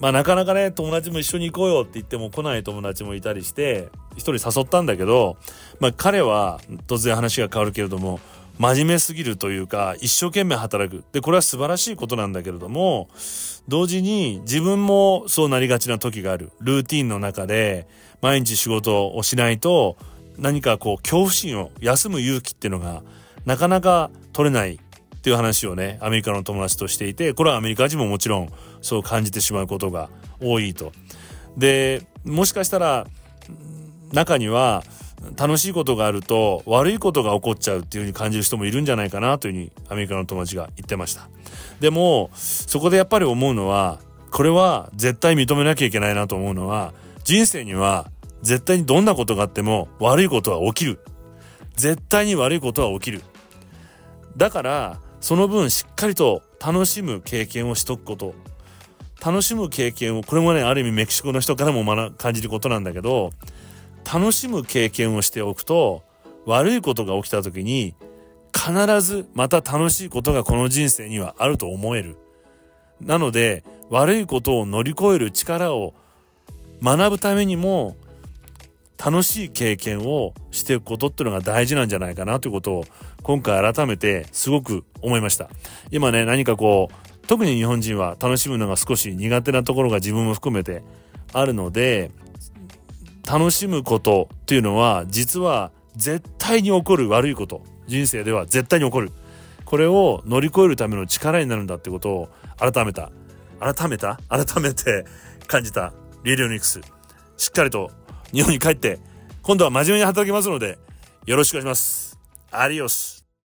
[0.00, 5.36] まあ、なかなかね、友達も一緒に行こうよって言っても来ない友達もいたりして、一人誘ったんだけど、
[5.80, 8.20] まあ、彼は、突然話が変わるけれども、
[8.58, 11.04] 真面目すぎるというか、一生懸命働く。
[11.12, 13.08] で、これは素晴らしいことなんだけれども、
[13.68, 16.50] 同時に自分もそうなりがちな時がある。
[16.60, 17.86] ルーティンの中で、
[18.20, 19.96] 毎日仕事をしないと、
[20.38, 23.02] 何かこう、恐怖心を休む勇気っていうのが、
[23.44, 28.52] なかなか取れないっていう話をね、アメリカの友達としていて、これはアメリカ人ももちろん
[28.82, 30.92] そう感じてしまうことが多いと。
[31.56, 33.06] で、もしかしたら、
[34.12, 34.82] 中には、
[35.36, 41.28] 楽しいことがあると悪いことが起こっちゃうっていうふうに感じる人もいるんじゃないかなというふうにアメリカの友達が言ってました。
[41.80, 44.00] でも、そこでやっぱり思うのは、
[44.30, 46.92] これは絶対認めなきゃいけないなと思うのは、
[47.24, 48.10] 人生には
[48.42, 51.00] 絶対にどんなことがあっても悪いことは起きる。
[51.76, 53.22] 絶対に悪いことは起きる。
[54.36, 58.34] だから、その分しっかりと楽しむ経験をしとくこと。
[59.24, 61.84] 楽しむ経験を、これもね、ある意味メキシコの人からも
[62.16, 63.32] 感じることなんだけど、
[64.10, 66.02] 楽しむ経験をしておくと、
[66.46, 67.94] 悪いことが起きた時に、
[68.54, 72.16] 必ずまた楽しいことがこの人生にはあると思える。
[73.02, 75.92] なので、悪いことを乗り越える力を
[76.82, 77.96] 学ぶためにも、
[78.96, 82.84] 楽しい経験をしていくことっていうのが大事なんじゃないかなということを
[83.22, 85.50] 今回改めてすごく思いました。
[85.90, 90.82] 今ね、何かこう、特に日本人は楽しむのが少し苦手なところが自分も含めて
[91.34, 92.10] あるので、
[93.28, 97.62] 楽しむことっていうのは実は絶対に起こる悪いこと。
[97.86, 99.12] 人生では絶対に起こる。
[99.66, 103.10] これを乗り越えるための力になるんだってことを改めた
[103.60, 104.18] 改めた？
[104.28, 105.04] 改めて
[105.46, 105.92] 感じた。
[106.24, 106.80] リリオニクス。
[107.36, 107.90] しっかりと
[108.32, 108.98] 日本に帰って
[109.42, 110.78] 今度は真面目に働きますので
[111.26, 112.18] よろしくお願いします。
[112.50, 113.17] アディオス。